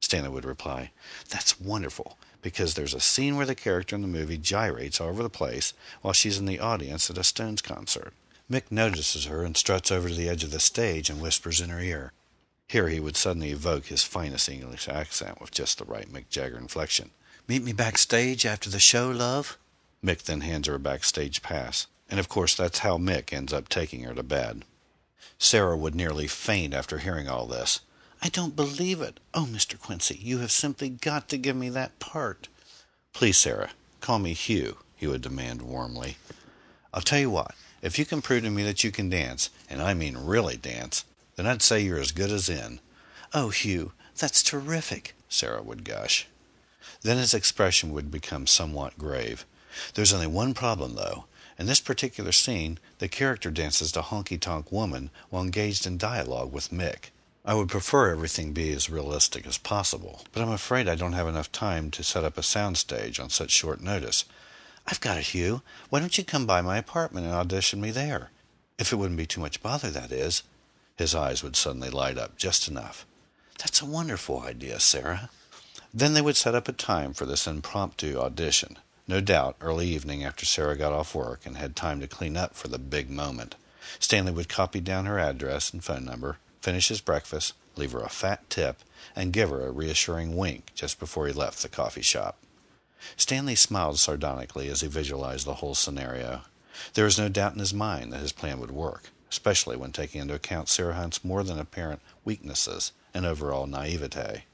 Stanley 0.00 0.30
would 0.30 0.44
reply, 0.44 0.92
That's 1.28 1.60
wonderful, 1.60 2.16
because 2.42 2.74
there's 2.74 2.94
a 2.94 3.00
scene 3.00 3.36
where 3.36 3.46
the 3.46 3.54
character 3.54 3.94
in 3.94 4.02
the 4.02 4.08
movie 4.08 4.38
gyrates 4.38 5.00
all 5.00 5.08
over 5.08 5.22
the 5.22 5.28
place 5.28 5.74
while 6.02 6.12
she's 6.12 6.38
in 6.38 6.46
the 6.46 6.60
audience 6.60 7.10
at 7.10 7.18
a 7.18 7.24
Stones 7.24 7.62
concert. 7.62 8.12
Mick 8.50 8.64
notices 8.70 9.26
her 9.26 9.44
and 9.44 9.56
struts 9.56 9.92
over 9.92 10.08
to 10.08 10.14
the 10.14 10.28
edge 10.28 10.42
of 10.42 10.50
the 10.50 10.60
stage 10.60 11.08
and 11.08 11.20
whispers 11.20 11.60
in 11.60 11.70
her 11.70 11.80
ear. 11.80 12.12
Here 12.66 12.88
he 12.88 13.00
would 13.00 13.16
suddenly 13.16 13.50
evoke 13.50 13.86
his 13.86 14.04
finest 14.04 14.48
English 14.48 14.88
accent 14.88 15.40
with 15.40 15.50
just 15.50 15.78
the 15.78 15.84
right 15.84 16.12
Mick 16.12 16.28
Jagger 16.30 16.58
inflection. 16.58 17.10
Meet 17.48 17.64
me 17.64 17.72
backstage 17.72 18.46
after 18.46 18.70
the 18.70 18.80
show, 18.80 19.10
love? 19.10 19.58
Mick 20.04 20.22
then 20.22 20.40
hands 20.40 20.66
her 20.66 20.76
a 20.76 20.78
backstage 20.80 21.42
pass. 21.42 21.86
And 22.08 22.18
of 22.18 22.28
course, 22.28 22.54
that's 22.54 22.80
how 22.80 22.98
Mick 22.98 23.32
ends 23.32 23.52
up 23.52 23.68
taking 23.68 24.02
her 24.04 24.14
to 24.14 24.22
bed. 24.22 24.64
Sarah 25.38 25.76
would 25.76 25.94
nearly 25.94 26.26
faint 26.26 26.74
after 26.74 26.98
hearing 26.98 27.28
all 27.28 27.46
this. 27.46 27.80
I 28.22 28.28
don't 28.28 28.54
believe 28.54 29.00
it. 29.00 29.18
Oh, 29.32 29.48
Mr. 29.50 29.78
Quincy, 29.78 30.18
you 30.20 30.38
have 30.38 30.50
simply 30.50 30.90
got 30.90 31.28
to 31.30 31.38
give 31.38 31.56
me 31.56 31.70
that 31.70 31.98
part. 31.98 32.48
Please, 33.14 33.38
Sarah, 33.38 33.70
call 34.02 34.18
me 34.18 34.34
Hugh, 34.34 34.76
he 34.94 35.06
would 35.06 35.22
demand 35.22 35.62
warmly. 35.62 36.18
I'll 36.92 37.00
tell 37.00 37.18
you 37.18 37.30
what, 37.30 37.54
if 37.80 37.98
you 37.98 38.04
can 38.04 38.20
prove 38.20 38.42
to 38.42 38.50
me 38.50 38.62
that 38.64 38.84
you 38.84 38.90
can 38.90 39.08
dance, 39.08 39.48
and 39.70 39.80
I 39.80 39.94
mean 39.94 40.18
really 40.18 40.58
dance, 40.58 41.06
then 41.36 41.46
I'd 41.46 41.62
say 41.62 41.80
you're 41.80 41.98
as 41.98 42.12
good 42.12 42.30
as 42.30 42.50
in. 42.50 42.80
Oh, 43.32 43.48
Hugh, 43.48 43.92
that's 44.18 44.42
terrific, 44.42 45.14
Sarah 45.30 45.62
would 45.62 45.84
gush. 45.84 46.26
Then 47.00 47.16
his 47.16 47.32
expression 47.32 47.90
would 47.92 48.10
become 48.10 48.46
somewhat 48.46 48.98
grave. 48.98 49.46
There's 49.94 50.12
only 50.12 50.26
one 50.26 50.52
problem, 50.52 50.94
though. 50.94 51.24
In 51.58 51.64
this 51.66 51.80
particular 51.80 52.32
scene, 52.32 52.78
the 52.98 53.08
character 53.08 53.50
dances 53.50 53.92
to 53.92 54.02
Honky 54.02 54.38
Tonk 54.38 54.70
Woman 54.70 55.10
while 55.30 55.42
engaged 55.42 55.86
in 55.86 55.96
dialogue 55.96 56.52
with 56.52 56.70
Mick. 56.70 57.10
I 57.44 57.54
would 57.54 57.68
prefer 57.68 58.10
everything 58.10 58.52
be 58.52 58.70
as 58.72 58.90
realistic 58.90 59.46
as 59.46 59.56
possible, 59.56 60.24
but 60.32 60.42
I'm 60.42 60.52
afraid 60.52 60.88
I 60.88 60.94
don't 60.94 61.14
have 61.14 61.26
enough 61.26 61.50
time 61.50 61.90
to 61.92 62.04
set 62.04 62.22
up 62.22 62.36
a 62.36 62.42
sound 62.42 62.76
stage 62.76 63.18
on 63.18 63.30
such 63.30 63.50
short 63.50 63.80
notice. 63.80 64.26
I've 64.86 65.00
got 65.00 65.16
it, 65.16 65.28
Hugh. 65.28 65.62
Why 65.88 66.00
don't 66.00 66.18
you 66.18 66.24
come 66.24 66.44
by 66.44 66.60
my 66.60 66.76
apartment 66.76 67.26
and 67.26 67.34
audition 67.34 67.80
me 67.80 67.90
there? 67.90 68.30
If 68.78 68.92
it 68.92 68.96
wouldn't 68.96 69.16
be 69.16 69.26
too 69.26 69.40
much 69.40 69.62
bother, 69.62 69.90
that 69.90 70.12
is. 70.12 70.42
His 70.96 71.14
eyes 71.14 71.42
would 71.42 71.56
suddenly 71.56 71.88
light 71.88 72.18
up 72.18 72.36
just 72.36 72.68
enough. 72.68 73.06
That's 73.58 73.80
a 73.80 73.86
wonderful 73.86 74.40
idea, 74.40 74.78
Sarah. 74.78 75.30
Then 75.94 76.12
they 76.12 76.22
would 76.22 76.36
set 76.36 76.54
up 76.54 76.68
a 76.68 76.72
time 76.72 77.14
for 77.14 77.24
this 77.24 77.46
impromptu 77.46 78.18
audition. 78.18 78.78
No 79.08 79.20
doubt, 79.20 79.56
early 79.60 79.88
evening 79.88 80.22
after 80.24 80.44
Sarah 80.44 80.76
got 80.76 80.92
off 80.92 81.14
work 81.14 81.46
and 81.46 81.56
had 81.56 81.74
time 81.74 82.00
to 82.00 82.06
clean 82.06 82.36
up 82.36 82.54
for 82.54 82.68
the 82.68 82.78
big 82.78 83.10
moment. 83.10 83.54
Stanley 83.98 84.32
would 84.32 84.48
copy 84.48 84.80
down 84.80 85.06
her 85.06 85.18
address 85.18 85.72
and 85.72 85.82
phone 85.82 86.04
number, 86.04 86.36
finish 86.60 86.88
his 86.88 87.00
breakfast, 87.00 87.54
leave 87.76 87.92
her 87.92 88.00
a 88.00 88.08
fat 88.08 88.48
tip, 88.50 88.80
and 89.16 89.32
give 89.32 89.50
her 89.50 89.66
a 89.66 89.72
reassuring 89.72 90.36
wink 90.36 90.72
just 90.74 90.98
before 90.98 91.26
he 91.26 91.32
left 91.32 91.62
the 91.62 91.68
coffee 91.68 92.02
shop. 92.02 92.36
Stanley 93.16 93.54
smiled 93.54 93.98
sardonically 93.98 94.68
as 94.68 94.82
he 94.82 94.88
visualized 94.88 95.46
the 95.46 95.54
whole 95.54 95.74
scenario. 95.74 96.42
There 96.94 97.04
was 97.06 97.18
no 97.18 97.28
doubt 97.28 97.54
in 97.54 97.58
his 97.58 97.74
mind 97.74 98.12
that 98.12 98.20
his 98.20 98.32
plan 98.32 98.60
would 98.60 98.70
work, 98.70 99.10
especially 99.30 99.76
when 99.76 99.92
taking 99.92 100.20
into 100.20 100.34
account 100.34 100.68
Sarah 100.68 100.94
Hunt's 100.94 101.24
more 101.24 101.42
than 101.42 101.58
apparent 101.58 102.02
weaknesses 102.24 102.92
and 103.14 103.24
overall 103.24 103.66
naivete. 103.66 104.44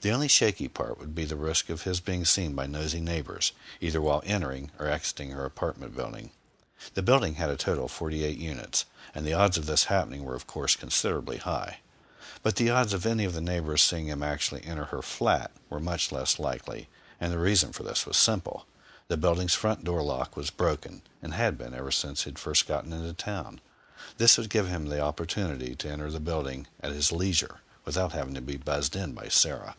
The 0.00 0.10
only 0.10 0.28
shaky 0.28 0.68
part 0.68 0.98
would 0.98 1.14
be 1.14 1.24
the 1.24 1.36
risk 1.36 1.68
of 1.68 1.82
his 1.82 2.00
being 2.00 2.24
seen 2.24 2.54
by 2.54 2.66
nosy 2.66 3.00
neighbors, 3.00 3.52
either 3.80 4.00
while 4.00 4.22
entering 4.24 4.70
or 4.78 4.86
exiting 4.86 5.30
her 5.30 5.44
apartment 5.44 5.96
building. 5.96 6.30
The 6.92 7.02
building 7.02 7.36
had 7.36 7.48
a 7.48 7.56
total 7.56 7.86
of 7.86 7.90
48 7.90 8.36
units, 8.36 8.84
and 9.14 9.24
the 9.24 9.32
odds 9.32 9.56
of 9.56 9.64
this 9.64 9.84
happening 9.84 10.24
were 10.24 10.34
of 10.34 10.46
course 10.46 10.76
considerably 10.76 11.38
high. 11.38 11.78
But 12.42 12.56
the 12.56 12.68
odds 12.68 12.92
of 12.92 13.06
any 13.06 13.24
of 13.24 13.32
the 13.32 13.40
neighbors 13.40 13.80
seeing 13.80 14.06
him 14.06 14.22
actually 14.22 14.64
enter 14.64 14.84
her 14.84 15.00
flat 15.00 15.50
were 15.70 15.80
much 15.80 16.12
less 16.12 16.38
likely, 16.38 16.88
and 17.18 17.32
the 17.32 17.38
reason 17.38 17.72
for 17.72 17.84
this 17.84 18.06
was 18.06 18.18
simple. 18.18 18.66
The 19.08 19.16
building's 19.16 19.54
front 19.54 19.84
door 19.84 20.02
lock 20.02 20.36
was 20.36 20.50
broken, 20.50 21.00
and 21.22 21.32
had 21.32 21.56
been 21.56 21.74
ever 21.74 21.90
since 21.90 22.24
he'd 22.24 22.38
first 22.38 22.68
gotten 22.68 22.92
into 22.92 23.14
town. 23.14 23.60
This 24.18 24.36
would 24.36 24.50
give 24.50 24.68
him 24.68 24.86
the 24.86 25.00
opportunity 25.00 25.74
to 25.76 25.88
enter 25.90 26.10
the 26.10 26.20
building 26.20 26.66
at 26.82 26.92
his 26.92 27.12
leisure 27.12 27.60
without 27.84 28.12
having 28.12 28.34
to 28.34 28.40
be 28.40 28.56
buzzed 28.56 28.94
in 28.94 29.12
by 29.12 29.28
Sarah. 29.28 29.74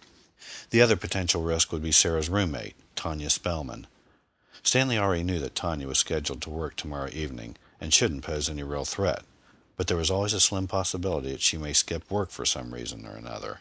The 0.70 0.82
other 0.82 0.96
potential 0.96 1.42
risk 1.42 1.72
would 1.72 1.84
be 1.84 1.92
Sarah's 1.92 2.30
roommate, 2.30 2.76
Tanya 2.96 3.30
Spellman. 3.30 3.88
Stanley 4.66 4.98
already 4.98 5.22
knew 5.22 5.38
that 5.38 5.54
Tanya 5.54 5.88
was 5.88 6.00
scheduled 6.00 6.42
to 6.42 6.50
work 6.50 6.76
tomorrow 6.76 7.12
evening 7.14 7.56
and 7.80 7.94
shouldn't 7.94 8.24
pose 8.24 8.50
any 8.50 8.64
real 8.64 8.84
threat, 8.84 9.22
but 9.78 9.86
there 9.86 9.96
was 9.96 10.10
always 10.10 10.34
a 10.34 10.40
slim 10.40 10.68
possibility 10.68 11.32
that 11.32 11.42
she 11.42 11.56
may 11.56 11.72
skip 11.72 12.10
work 12.10 12.32
for 12.32 12.48
some 12.48 12.74
reason 12.74 13.06
or 13.06 13.16
another. 13.16 13.60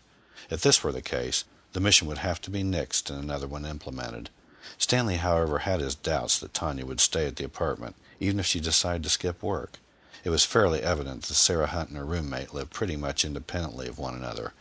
If 0.48 0.62
this 0.62 0.82
were 0.82 0.92
the 0.92 1.02
case, 1.02 1.44
the 1.74 1.80
mission 1.80 2.08
would 2.08 2.18
have 2.18 2.40
to 2.40 2.50
be 2.50 2.62
nixed 2.62 3.10
and 3.10 3.22
another 3.22 3.46
one 3.46 3.66
implemented. 3.66 4.30
Stanley, 4.78 5.16
however, 5.16 5.58
had 5.58 5.80
his 5.80 5.94
doubts 5.94 6.38
that 6.38 6.54
Tanya 6.54 6.86
would 6.86 7.00
stay 7.00 7.26
at 7.26 7.36
the 7.36 7.44
apartment, 7.44 7.96
even 8.18 8.40
if 8.40 8.46
she 8.46 8.58
decided 8.58 9.02
to 9.02 9.10
skip 9.10 9.42
work. 9.42 9.78
It 10.24 10.30
was 10.30 10.46
fairly 10.46 10.80
evident 10.80 11.24
that 11.24 11.34
Sarah 11.34 11.66
Hunt 11.66 11.90
and 11.90 11.98
her 11.98 12.04
roommate 12.06 12.54
lived 12.54 12.70
pretty 12.70 12.96
much 12.96 13.26
independently 13.26 13.88
of 13.88 13.98
one 13.98 14.14
another, 14.14 14.54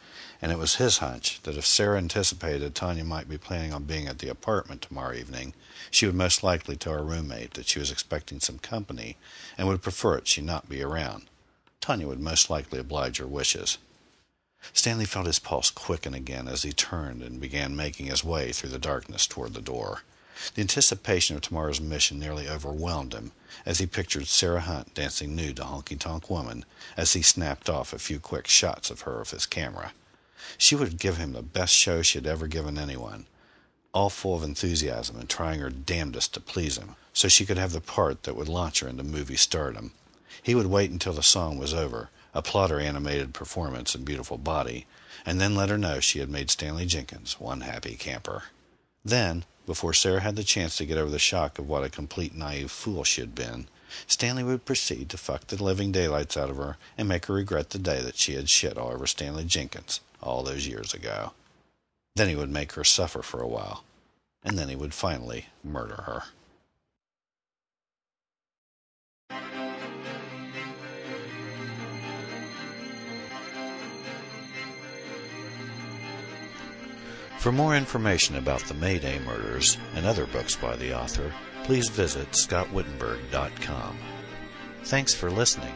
and 0.43 0.51
it 0.51 0.58
was 0.58 0.75
his 0.75 0.97
hunch 0.97 1.41
that 1.43 1.56
if 1.56 1.65
Sarah 1.65 1.97
anticipated 1.97 2.75
Tanya 2.75 3.06
might 3.06 3.29
be 3.29 3.38
planning 3.38 3.71
on 3.71 3.86
being 3.86 4.08
at 4.08 4.19
the 4.19 4.27
apartment 4.27 4.82
tomorrow 4.82 5.13
evening, 5.13 5.53
she 5.89 6.06
would 6.06 6.15
most 6.15 6.43
likely 6.43 6.75
tell 6.75 6.91
her 6.91 7.01
roommate 7.01 7.53
that 7.53 7.65
she 7.65 7.79
was 7.79 7.89
expecting 7.89 8.41
some 8.41 8.60
company 8.60 9.15
and 9.58 9.69
would 9.69 9.82
prefer 9.82 10.17
it 10.17 10.27
she 10.27 10.41
not 10.41 10.67
be 10.67 10.84
around. 10.84 11.27
Tanya 11.79 12.10
would 12.10 12.19
most 12.19 12.49
likely 12.49 12.77
oblige 12.77 13.19
her 13.19 13.25
wishes. 13.25 13.77
Stanley 14.73 15.06
felt 15.06 15.27
his 15.27 15.39
pulse 15.39 15.71
quicken 15.71 16.13
again 16.13 16.49
as 16.49 16.63
he 16.63 16.73
turned 16.73 17.21
and 17.21 17.39
began 17.39 17.73
making 17.73 18.08
his 18.08 18.21
way 18.21 18.51
through 18.51 18.71
the 18.71 18.77
darkness 18.77 19.25
toward 19.25 19.53
the 19.53 19.62
door. 19.62 20.01
The 20.56 20.62
anticipation 20.62 21.38
of 21.38 21.41
tomorrow's 21.41 21.79
mission 21.79 22.19
nearly 22.19 22.49
overwhelmed 22.49 23.13
him 23.13 23.32
as 23.65 23.79
he 23.79 23.86
pictured 23.86 24.27
Sarah 24.27 24.60
Hunt 24.60 24.93
dancing 24.93 25.38
nude 25.38 25.56
to 25.56 25.63
Honky 25.63 25.97
Tonk 25.97 26.29
Woman 26.29 26.65
as 26.97 27.13
he 27.13 27.21
snapped 27.21 27.69
off 27.69 27.93
a 27.93 27.97
few 27.97 28.19
quick 28.19 28.47
shots 28.47 28.89
of 28.89 29.01
her 29.01 29.19
with 29.19 29.32
his 29.32 29.45
camera. 29.45 29.93
She 30.58 30.75
would 30.75 30.99
give 30.99 31.17
him 31.17 31.34
the 31.34 31.41
best 31.41 31.73
show 31.73 32.01
she 32.01 32.17
had 32.17 32.27
ever 32.27 32.47
given 32.47 32.77
anyone, 32.77 33.27
all 33.93 34.10
full 34.10 34.36
of 34.36 34.43
enthusiasm 34.43 35.17
and 35.17 35.29
trying 35.29 35.60
her 35.60 35.69
damnedest 35.69 36.34
to 36.34 36.41
please 36.41 36.77
him, 36.77 36.95
so 37.13 37.27
she 37.27 37.45
could 37.45 37.58
have 37.58 37.71
the 37.71 37.79
part 37.79 38.23
that 38.23 38.36
would 38.36 38.49
launch 38.49 38.82
her 38.82 38.88
into 38.88 39.03
movie 39.03 39.38
stardom. 39.38 39.93
He 40.41 40.56
would 40.56 40.67
wait 40.67 40.91
until 40.91 41.13
the 41.13 41.23
song 41.23 41.58
was 41.58 41.73
over, 41.73 42.10
applaud 42.34 42.71
her 42.71 42.79
animated 42.79 43.34
performance 43.34 43.95
and 43.95 44.03
beautiful 44.03 44.38
body, 44.38 44.86
and 45.25 45.39
then 45.39 45.56
let 45.56 45.69
her 45.69 45.77
know 45.77 45.99
she 45.99 46.19
had 46.19 46.29
made 46.29 46.49
Stanley 46.49 46.86
Jenkins 46.86 47.39
one 47.39 47.62
happy 47.62 47.95
camper. 47.95 48.43
Then, 49.06 49.45
before 49.65 49.93
Sarah 49.93 50.21
had 50.21 50.36
the 50.36 50.43
chance 50.43 50.75
to 50.77 50.86
get 50.86 50.97
over 50.97 51.12
the 51.12 51.19
shock 51.19 51.58
of 51.58 51.69
what 51.69 51.84
a 51.84 51.89
complete 51.89 52.36
naive 52.36 52.71
fool 52.71 53.03
she 53.03 53.21
had 53.21 53.34
been, 53.34 53.67
Stanley 54.08 54.43
would 54.43 54.65
proceed 54.65 55.10
to 55.10 55.17
fuck 55.17 55.47
the 55.47 55.63
living 55.63 55.91
daylights 55.91 56.36
out 56.36 56.49
of 56.49 56.58
her 56.58 56.77
and 56.97 57.08
make 57.08 57.27
her 57.27 57.34
regret 57.34 57.69
the 57.69 57.79
day 57.79 58.01
that 58.01 58.17
she 58.17 58.34
had 58.34 58.49
shit 58.49 58.77
all 58.77 58.91
over 58.91 59.08
Stanley 59.08 59.45
Jenkins 59.45 60.01
all 60.23 60.43
those 60.43 60.67
years 60.67 60.93
ago. 60.93 61.33
Then 62.15 62.29
he 62.29 62.36
would 62.36 62.49
make 62.49 62.73
her 62.73 62.83
suffer 62.83 63.21
for 63.21 63.41
a 63.41 63.47
while, 63.47 63.83
and 64.43 64.57
then 64.57 64.69
he 64.69 64.75
would 64.75 64.93
finally 64.93 65.47
murder 65.63 66.03
her. 66.05 66.23
For 77.43 77.51
more 77.51 77.75
information 77.75 78.38
about 78.38 78.62
the 78.62 78.73
May 78.73 78.99
Day 78.99 79.19
murders 79.19 79.77
and 79.95 80.05
other 80.05 80.25
books 80.27 80.55
by 80.55 80.77
the 80.77 80.97
author, 80.97 81.33
please 81.65 81.89
visit 81.89 82.31
scottwittenburg.com. 82.31 83.97
Thanks 84.83 85.13
for 85.13 85.29
listening. 85.29 85.73